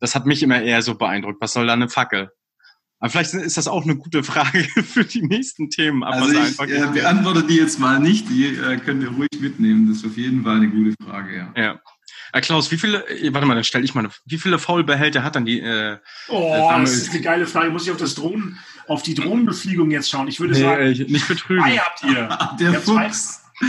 [0.00, 1.40] das hat mich immer eher so beeindruckt.
[1.40, 2.30] Was soll da eine Fackel?
[3.02, 6.04] Aber vielleicht ist das auch eine gute Frage für die nächsten Themen.
[6.04, 8.28] Aber also ich äh, beantworte die jetzt mal nicht.
[8.28, 9.88] Die äh, könnt ihr ruhig mitnehmen.
[9.88, 11.52] Das ist auf jeden Fall eine gute Frage, ja.
[11.56, 11.80] Ja.
[12.32, 15.22] Äh, Klaus, wie viele, äh, warte mal, dann stelle ich mal eine, wie viele Faulbehälter
[15.22, 17.70] hat dann die, äh, Oh, äh, das ist eine geile Frage.
[17.70, 18.58] Muss ich auf das Drohnen,
[18.88, 20.28] auf die Drohnenbefliegung jetzt schauen?
[20.28, 21.62] Ich würde nee, sagen, äh, nicht betrügen.
[21.62, 22.56] Zwei habt ihr.
[22.58, 23.42] Der ihr Fuchs.
[23.58, 23.66] Zwei,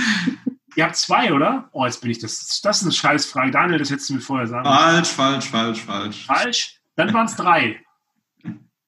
[0.78, 1.70] ihr habt zwei, oder?
[1.74, 2.62] Oh, jetzt bin ich das.
[2.62, 3.52] Das ist eine scheiß Frage.
[3.52, 6.26] Daniel, das hättest du mir vorher sagen Falsch, falsch, falsch, falsch.
[6.26, 6.80] Falsch?
[6.96, 7.82] Dann waren es drei.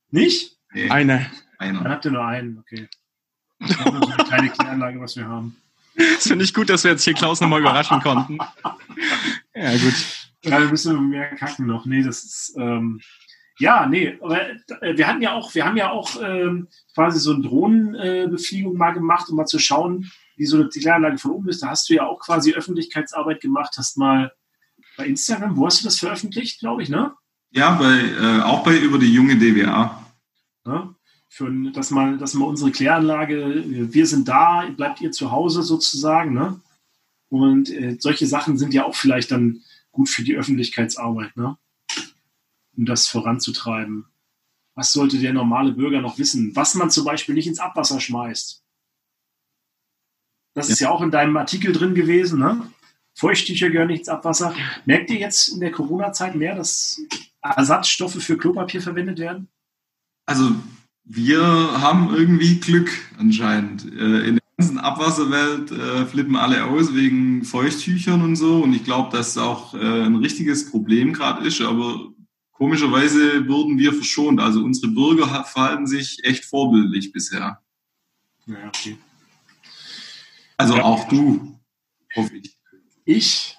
[0.09, 0.57] Nicht?
[0.73, 0.89] Nee.
[0.89, 1.29] Eine.
[1.57, 1.83] Einer.
[1.83, 2.87] Dann habt ihr nur einen, okay.
[3.59, 5.57] Das ist eine kleine Kläranlage, was wir haben.
[5.97, 8.37] Das finde ich gut, dass wir jetzt hier Klaus nochmal überraschen konnten.
[9.53, 9.93] Ja, gut.
[10.43, 11.85] Ja, wir müssen mehr kacken noch.
[11.85, 13.01] Nee, das ist, ähm,
[13.57, 14.49] ja, nee, aber
[14.81, 18.77] äh, wir hatten ja auch, wir haben ja auch ähm, quasi so eine Drohnenbefliegung äh,
[18.77, 21.63] mal gemacht, um mal zu schauen, wie so eine Kläranlage von oben ist.
[21.63, 24.33] Da hast du ja auch quasi Öffentlichkeitsarbeit gemacht, hast mal
[24.97, 27.13] bei Instagram, wo hast du das veröffentlicht, glaube ich, ne?
[27.51, 30.05] Ja, bei, äh, auch bei über die junge DWA.
[30.65, 30.94] Ja,
[31.35, 36.33] für, dass mal, dass mal unsere Kläranlage, wir sind da, bleibt ihr zu Hause sozusagen,
[36.33, 36.61] ne?
[37.27, 39.61] Und äh, solche Sachen sind ja auch vielleicht dann
[39.91, 41.57] gut für die Öffentlichkeitsarbeit, ne?
[42.77, 44.05] um das voranzutreiben.
[44.75, 46.55] Was sollte der normale Bürger noch wissen?
[46.55, 48.63] Was man zum Beispiel nicht ins Abwasser schmeißt.
[50.53, 50.73] Das ja.
[50.73, 52.71] ist ja auch in deinem Artikel drin gewesen, ne?
[53.13, 54.55] Feuchttücher gehören nicht ins Abwasser.
[54.85, 57.01] Merkt ihr jetzt in der Corona-Zeit mehr, dass
[57.41, 59.49] Ersatzstoffe für Klopapier verwendet werden?
[60.25, 60.55] Also
[61.05, 63.85] wir haben irgendwie Glück anscheinend.
[63.93, 68.63] Äh, in ganzen Abwasserwelt äh, flippen alle aus wegen Feuchttüchern und so.
[68.63, 71.61] Und ich glaube, dass auch äh, ein richtiges Problem gerade ist.
[71.61, 72.11] Aber
[72.51, 74.39] komischerweise wurden wir verschont.
[74.39, 77.61] Also unsere Bürger verhalten sich echt vorbildlich bisher.
[78.47, 78.97] Ja, okay.
[80.57, 80.83] Also ja.
[80.83, 81.59] auch du,
[82.15, 82.57] hoffe ich.
[83.03, 83.57] Ich?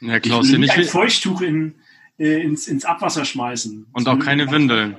[0.00, 1.76] Ja, Klaus, ich will nicht ein Feuchttuch in,
[2.18, 3.86] äh, ins, ins Abwasser schmeißen.
[3.92, 4.96] Und auch keine Windeln.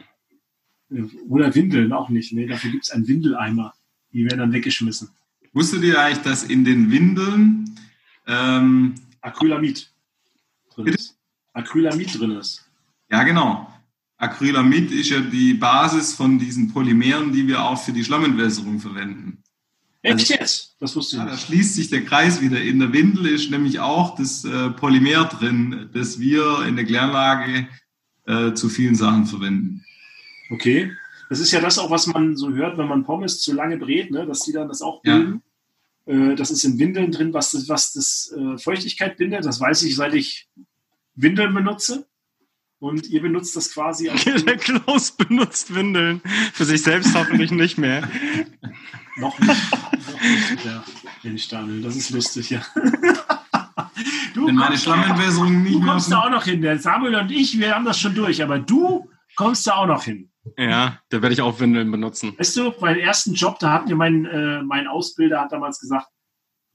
[1.30, 2.34] Oder Windeln auch nicht.
[2.34, 3.74] Nee, dafür gibt es einen Windeleimer.
[4.12, 5.10] Die werden dann weggeschmissen.
[5.54, 7.76] Wusstet ihr eigentlich, dass in den Windeln
[8.28, 9.92] ähm, Acrylamid
[10.74, 11.18] drin ist?
[11.54, 12.66] Acrylamid drin ist.
[13.10, 13.68] Ja, genau.
[14.18, 19.42] Acrylamid ist ja die Basis von diesen Polymeren, die wir auch für die Schlammentwässerung verwenden.
[20.04, 20.76] Echt also, jetzt?
[20.80, 21.36] Das wusste ich ja, nicht.
[21.36, 22.62] Da schließt sich der Kreis wieder.
[22.62, 27.68] In der Windel ist nämlich auch das äh, Polymer drin, das wir in der Kläranlage
[28.26, 29.84] äh, zu vielen Sachen verwenden.
[30.52, 30.92] Okay.
[31.30, 34.12] Das ist ja das auch, was man so hört, wenn man Pommes zu lange brät,
[34.12, 35.42] ne, dass die dann das auch bilden.
[36.06, 36.14] Ja.
[36.14, 39.46] Äh, das ist in Windeln drin, was das, was das äh, Feuchtigkeit bindet.
[39.46, 40.50] Das weiß ich, seit ich
[41.16, 42.06] Windeln benutze.
[42.80, 44.26] Und ihr benutzt das quasi als.
[44.46, 46.20] Der Klaus benutzt Windeln.
[46.54, 48.02] Für sich selbst hoffentlich nicht mehr.
[49.18, 49.72] noch nicht.
[49.72, 50.66] noch nicht.
[50.66, 50.84] Ja,
[51.22, 52.66] Mensch, Daniel, das ist lustig, ja.
[54.34, 56.62] Du Wenn meine Schlammentwässerung nicht Du kommst da auch noch hin.
[56.62, 58.42] Der Samuel und ich, wir haben das schon durch.
[58.42, 60.31] Aber du kommst da auch noch hin.
[60.58, 62.34] Ja, da werde ich auch Windeln benutzen.
[62.38, 66.08] Weißt du, meinen ersten Job, da hat mir mein, äh, mein Ausbilder hat damals gesagt,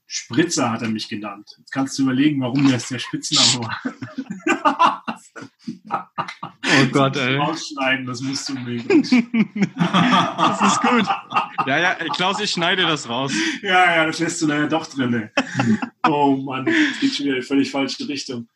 [0.07, 1.51] Spritzer hat er mich genannt.
[1.59, 5.03] Jetzt kannst du überlegen, warum das der Spitzname war.
[6.81, 7.39] oh Gott, ey.
[7.39, 8.89] Ausschneiden, das musst du unbedingt.
[8.89, 9.11] das
[10.63, 11.07] ist gut.
[11.67, 13.33] Ja, ja, Klaus, ich schneide das raus.
[13.63, 15.29] Ja, ja, das lässt du leider doch drin.
[16.09, 18.49] Oh Mann, das geht schon wieder in die völlig falsche Richtung.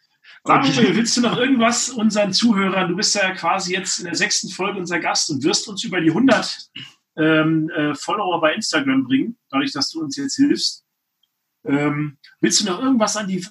[0.44, 4.48] Samuel, willst du noch irgendwas unseren Zuhörern, du bist ja quasi jetzt in der sechsten
[4.48, 6.70] Folge unser Gast und wirst uns über die 100
[7.16, 10.84] ähm, äh, Follower bei Instagram bringen, dadurch, dass du uns jetzt hilfst.
[11.64, 13.46] Ähm, willst du noch irgendwas an die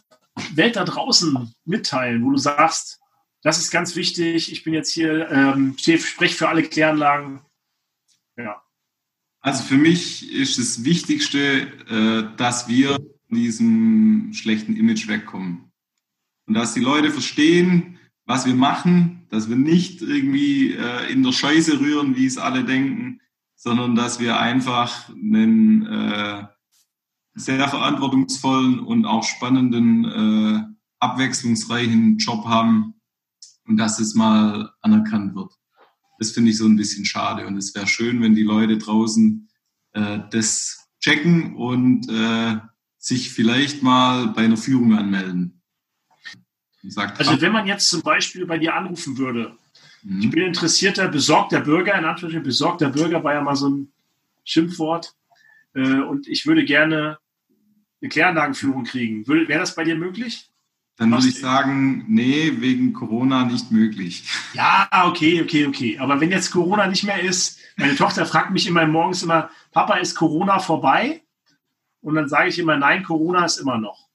[0.55, 2.99] Welt da draußen mitteilen, wo du sagst,
[3.43, 7.41] das ist ganz wichtig, ich bin jetzt hier, ähm, spreche für alle Kläranlagen.
[8.35, 8.63] Ja.
[9.41, 15.68] Also für mich ist das Wichtigste, äh, dass wir von diesem schlechten Image wegkommen
[16.49, 21.31] und dass die Leute verstehen, was wir machen, dass wir nicht irgendwie äh, in der
[21.31, 23.21] Scheiße rühren, wie es alle denken,
[23.55, 26.47] sondern dass wir einfach einen äh,
[27.35, 30.63] sehr verantwortungsvollen und auch spannenden, äh,
[30.99, 32.95] abwechslungsreichen Job haben
[33.67, 35.53] und dass es mal anerkannt wird.
[36.17, 39.47] Das finde ich so ein bisschen schade und es wäre schön, wenn die Leute draußen
[39.93, 42.57] äh, das checken und äh,
[42.97, 45.59] sich vielleicht mal bei einer Führung anmelden.
[46.84, 49.57] Sagt, also wenn man jetzt zum Beispiel bei dir anrufen würde,
[50.03, 50.21] mhm.
[50.21, 53.91] ich bin interessierter, besorgter Bürger, in Anführungsstrichen besorgter Bürger war ja mal so ein
[54.45, 55.13] Schimpfwort,
[55.75, 57.17] äh, und ich würde gerne
[58.01, 59.27] eine Kläranlagenführung kriegen.
[59.27, 60.49] Wäre das bei dir möglich?
[60.95, 64.25] Dann würde ich sagen, nee, wegen Corona nicht möglich.
[64.53, 65.97] Ja, okay, okay, okay.
[65.97, 69.95] Aber wenn jetzt Corona nicht mehr ist, meine Tochter fragt mich immer morgens immer, Papa,
[69.95, 71.21] ist Corona vorbei?
[72.01, 74.09] Und dann sage ich immer, nein, Corona ist immer noch.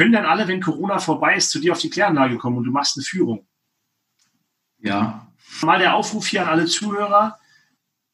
[0.00, 2.70] Können dann alle, wenn Corona vorbei ist, zu dir auf die Kläranlage kommen und du
[2.70, 3.46] machst eine Führung?
[4.78, 5.30] Ja.
[5.60, 7.38] Mal der Aufruf hier an alle Zuhörer.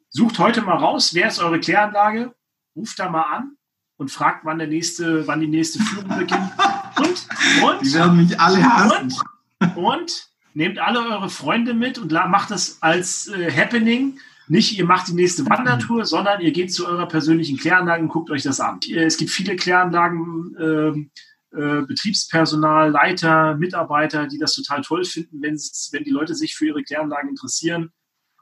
[0.09, 2.35] Sucht heute mal raus, wer ist eure Kläranlage?
[2.75, 3.57] Ruft da mal an
[3.99, 6.51] und fragt, wann, der nächste, wann die nächste Führung beginnt.
[6.99, 7.29] Und,
[7.63, 9.15] und, Die werden mich alle hassen.
[9.61, 14.19] und, und nehmt alle eure Freunde mit und macht das als äh, Happening.
[14.49, 18.31] Nicht, ihr macht die nächste Wandertour, sondern ihr geht zu eurer persönlichen Kläranlage und guckt
[18.33, 18.81] euch das an.
[18.89, 21.11] Äh, Es gibt viele Kläranlagen, ähm,
[21.53, 25.57] äh, Betriebspersonal, Leiter, Mitarbeiter, die das total toll finden, wenn,
[26.05, 27.93] die Leute sich für ihre Kläranlagen interessieren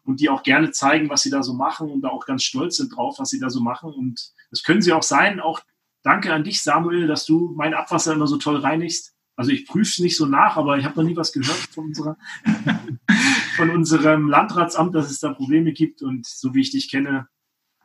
[0.05, 2.77] und die auch gerne zeigen, was sie da so machen und da auch ganz stolz
[2.77, 3.93] sind drauf, was sie da so machen.
[3.93, 5.41] Und das können sie auch sein.
[5.41, 5.61] Auch
[6.03, 9.15] danke an dich, Samuel, dass du mein Abwasser immer so toll reinigst.
[9.37, 11.87] Also ich prüfe es nicht so nach, aber ich habe noch nie was gehört von,
[11.87, 12.17] unserer,
[13.57, 16.03] von unserem Landratsamt, dass es da Probleme gibt.
[16.03, 17.27] Und so wie ich dich kenne,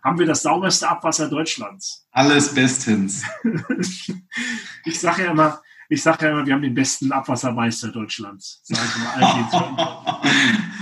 [0.03, 2.07] haben wir das sauberste Abwasser Deutschlands.
[2.11, 3.23] Alles bestens.
[4.85, 8.61] Ich sage ja immer, ich sage ja immer, wir haben den besten Abwassermeister Deutschlands.
[8.63, 10.31] Sag ich Zuhörern.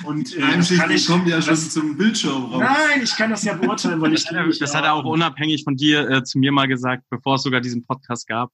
[0.03, 2.61] Und äh, kann ich, kommt ja schon das, zum Bildschirm raus.
[2.61, 5.03] Nein, ich kann das ja beurteilen, weil ich Das hat, er, das hat er auch
[5.03, 8.51] unabhängig von dir äh, zu mir mal gesagt, bevor es sogar diesen Podcast gab.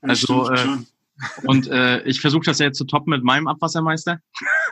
[0.00, 0.86] Also, Stimmt äh, schon.
[1.44, 4.20] Und äh, ich versuche das ja jetzt zu toppen mit meinem Abwassermeister.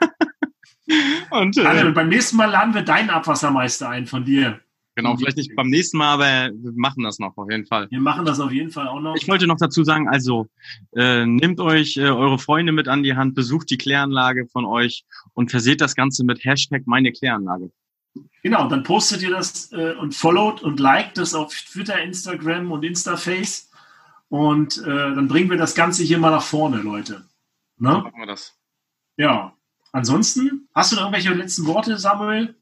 [1.30, 4.60] Und äh, beim nächsten Mal laden wir deinen Abwassermeister ein von dir.
[4.94, 7.88] Genau, vielleicht nicht beim nächsten Mal, aber wir machen das noch auf jeden Fall.
[7.90, 9.16] Wir machen das auf jeden Fall auch noch.
[9.16, 10.48] Ich wollte noch dazu sagen, also
[10.94, 15.04] äh, nehmt euch äh, eure Freunde mit an die Hand, besucht die Kläranlage von euch
[15.34, 17.70] und verseht das Ganze mit Hashtag meine Kläranlage.
[18.42, 22.84] Genau, dann postet ihr das äh, und followt und liked das auf Twitter, Instagram und
[22.84, 23.70] Instaface.
[24.28, 27.24] Und äh, dann bringen wir das Ganze hier mal nach vorne, Leute.
[27.78, 27.90] Ne?
[27.90, 28.58] Machen wir das.
[29.16, 29.56] Ja.
[29.92, 32.56] Ansonsten, hast du noch irgendwelche letzten Worte, Samuel?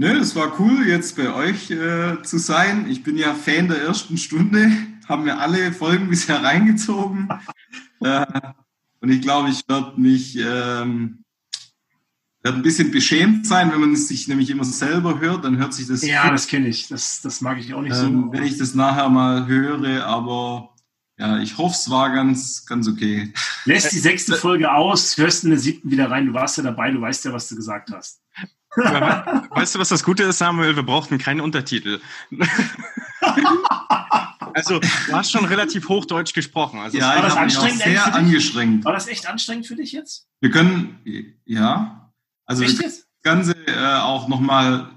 [0.00, 2.88] Nö, es war cool, jetzt bei euch äh, zu sein.
[2.88, 4.70] Ich bin ja Fan der ersten Stunde,
[5.08, 7.28] haben mir alle Folgen bisher reingezogen.
[8.00, 8.24] äh,
[9.00, 11.24] und ich glaube, ich werde mich ähm,
[12.44, 15.74] werd ein bisschen beschämt sein, wenn man es sich nämlich immer selber hört, dann hört
[15.74, 16.86] sich das, Ja, das kenne ich.
[16.86, 18.32] Das, das mag ich auch nicht ähm, so.
[18.32, 20.76] wenn ich das nachher mal höre, aber
[21.18, 23.32] ja, ich hoffe, es war ganz, ganz okay.
[23.64, 26.26] Lässt die sechste Folge aus, hörst in der siebten wieder rein.
[26.26, 28.20] Du warst ja dabei, du weißt ja, was du gesagt hast.
[28.76, 30.76] Weißt du, was das Gute ist, Samuel?
[30.76, 32.00] Wir brauchten keinen Untertitel.
[34.54, 36.80] also, du hast schon relativ Hochdeutsch gesprochen.
[36.80, 38.84] Also, Ja, war das anstrengend sehr angestrengt.
[38.84, 40.26] War das echt anstrengend für dich jetzt?
[40.40, 40.98] Wir können,
[41.44, 42.12] ja,
[42.44, 43.06] also Echt wir jetzt?
[43.22, 44.90] können das Ganze äh, auch nochmal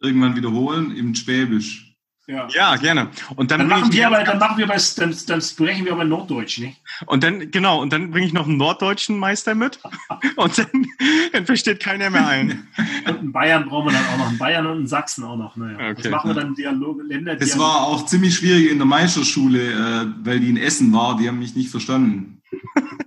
[0.00, 1.85] irgendwann wiederholen im Schwäbisch.
[2.28, 2.48] Ja.
[2.50, 3.10] ja, gerne.
[3.36, 6.04] Und dann, Dann machen wir aber, dann machen wir bei, dann, dann sprechen wir aber
[6.04, 6.76] Norddeutsch, nicht?
[7.06, 9.78] und dann, genau, und dann bringe ich noch einen norddeutschen Meister mit.
[10.36, 10.86] Und dann,
[11.32, 12.66] dann versteht keiner mehr ein.
[13.06, 14.30] Und in Bayern brauchen wir dann auch noch.
[14.32, 15.56] In Bayern und in Sachsen auch noch.
[15.56, 16.10] Naja, das Okay.
[16.10, 17.36] machen wir dann Dialoge, Länder.
[17.40, 21.28] Es war auch ziemlich schwierig in der Meisterschule, äh, weil die in Essen war, die
[21.28, 22.42] haben mich nicht verstanden.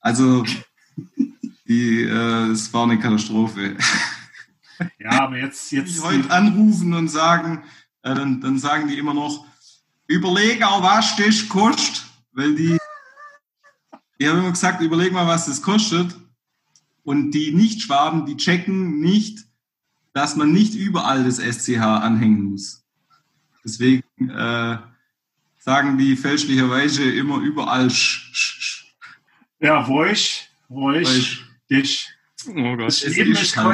[0.00, 0.44] Also,
[1.66, 3.76] die, äh, es war eine Katastrophe.
[5.00, 7.64] Ja, aber jetzt, jetzt ich heute anrufen und sagen,
[8.06, 9.46] äh, dann, dann sagen die immer noch,
[10.06, 12.78] überleg auch, was das kostet, weil die,
[14.20, 16.14] die haben immer gesagt, überleg mal, was das kostet.
[17.02, 19.44] Und die Nicht-Schwaben, die checken nicht,
[20.12, 22.84] dass man nicht überall das SCH anhängen muss.
[23.64, 24.78] Deswegen äh,
[25.58, 28.84] sagen die fälschlicherweise immer überall sch, sch, sch.
[29.60, 31.44] ja, ruhig, ruhig, Ruhig.
[31.70, 32.08] dich.
[32.48, 33.10] Oh Das Gott.
[33.10, 33.66] Es Leben ist ist halt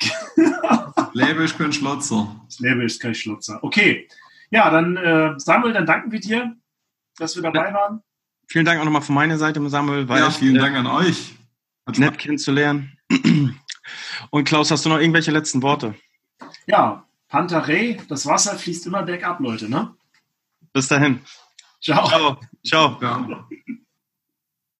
[0.96, 1.12] kein so.
[1.12, 1.18] Schlotzer, Leute.
[1.18, 2.40] Lebe ich kein Schlotzer.
[2.46, 3.62] Das Leben ist kein Schlotzer.
[3.62, 4.08] Okay.
[4.50, 6.56] Ja, dann, äh, Samuel, dann danken wir dir,
[7.18, 8.02] dass wir dabei waren.
[8.48, 10.06] Vielen Dank auch nochmal von meiner Seite, Samuel.
[10.08, 11.34] Ja, vielen äh, Dank an euch.
[11.86, 12.96] Hat Nett kennenzulernen.
[14.30, 15.94] Und Klaus, hast du noch irgendwelche letzten Worte?
[16.66, 19.94] Ja, Pantarei, das Wasser fließt immer bergab, Leute, ne?
[20.72, 21.20] Bis dahin.
[21.80, 22.06] Ciao.
[22.08, 22.40] Ciao.
[22.64, 22.98] Ciao.
[23.00, 23.48] Ja.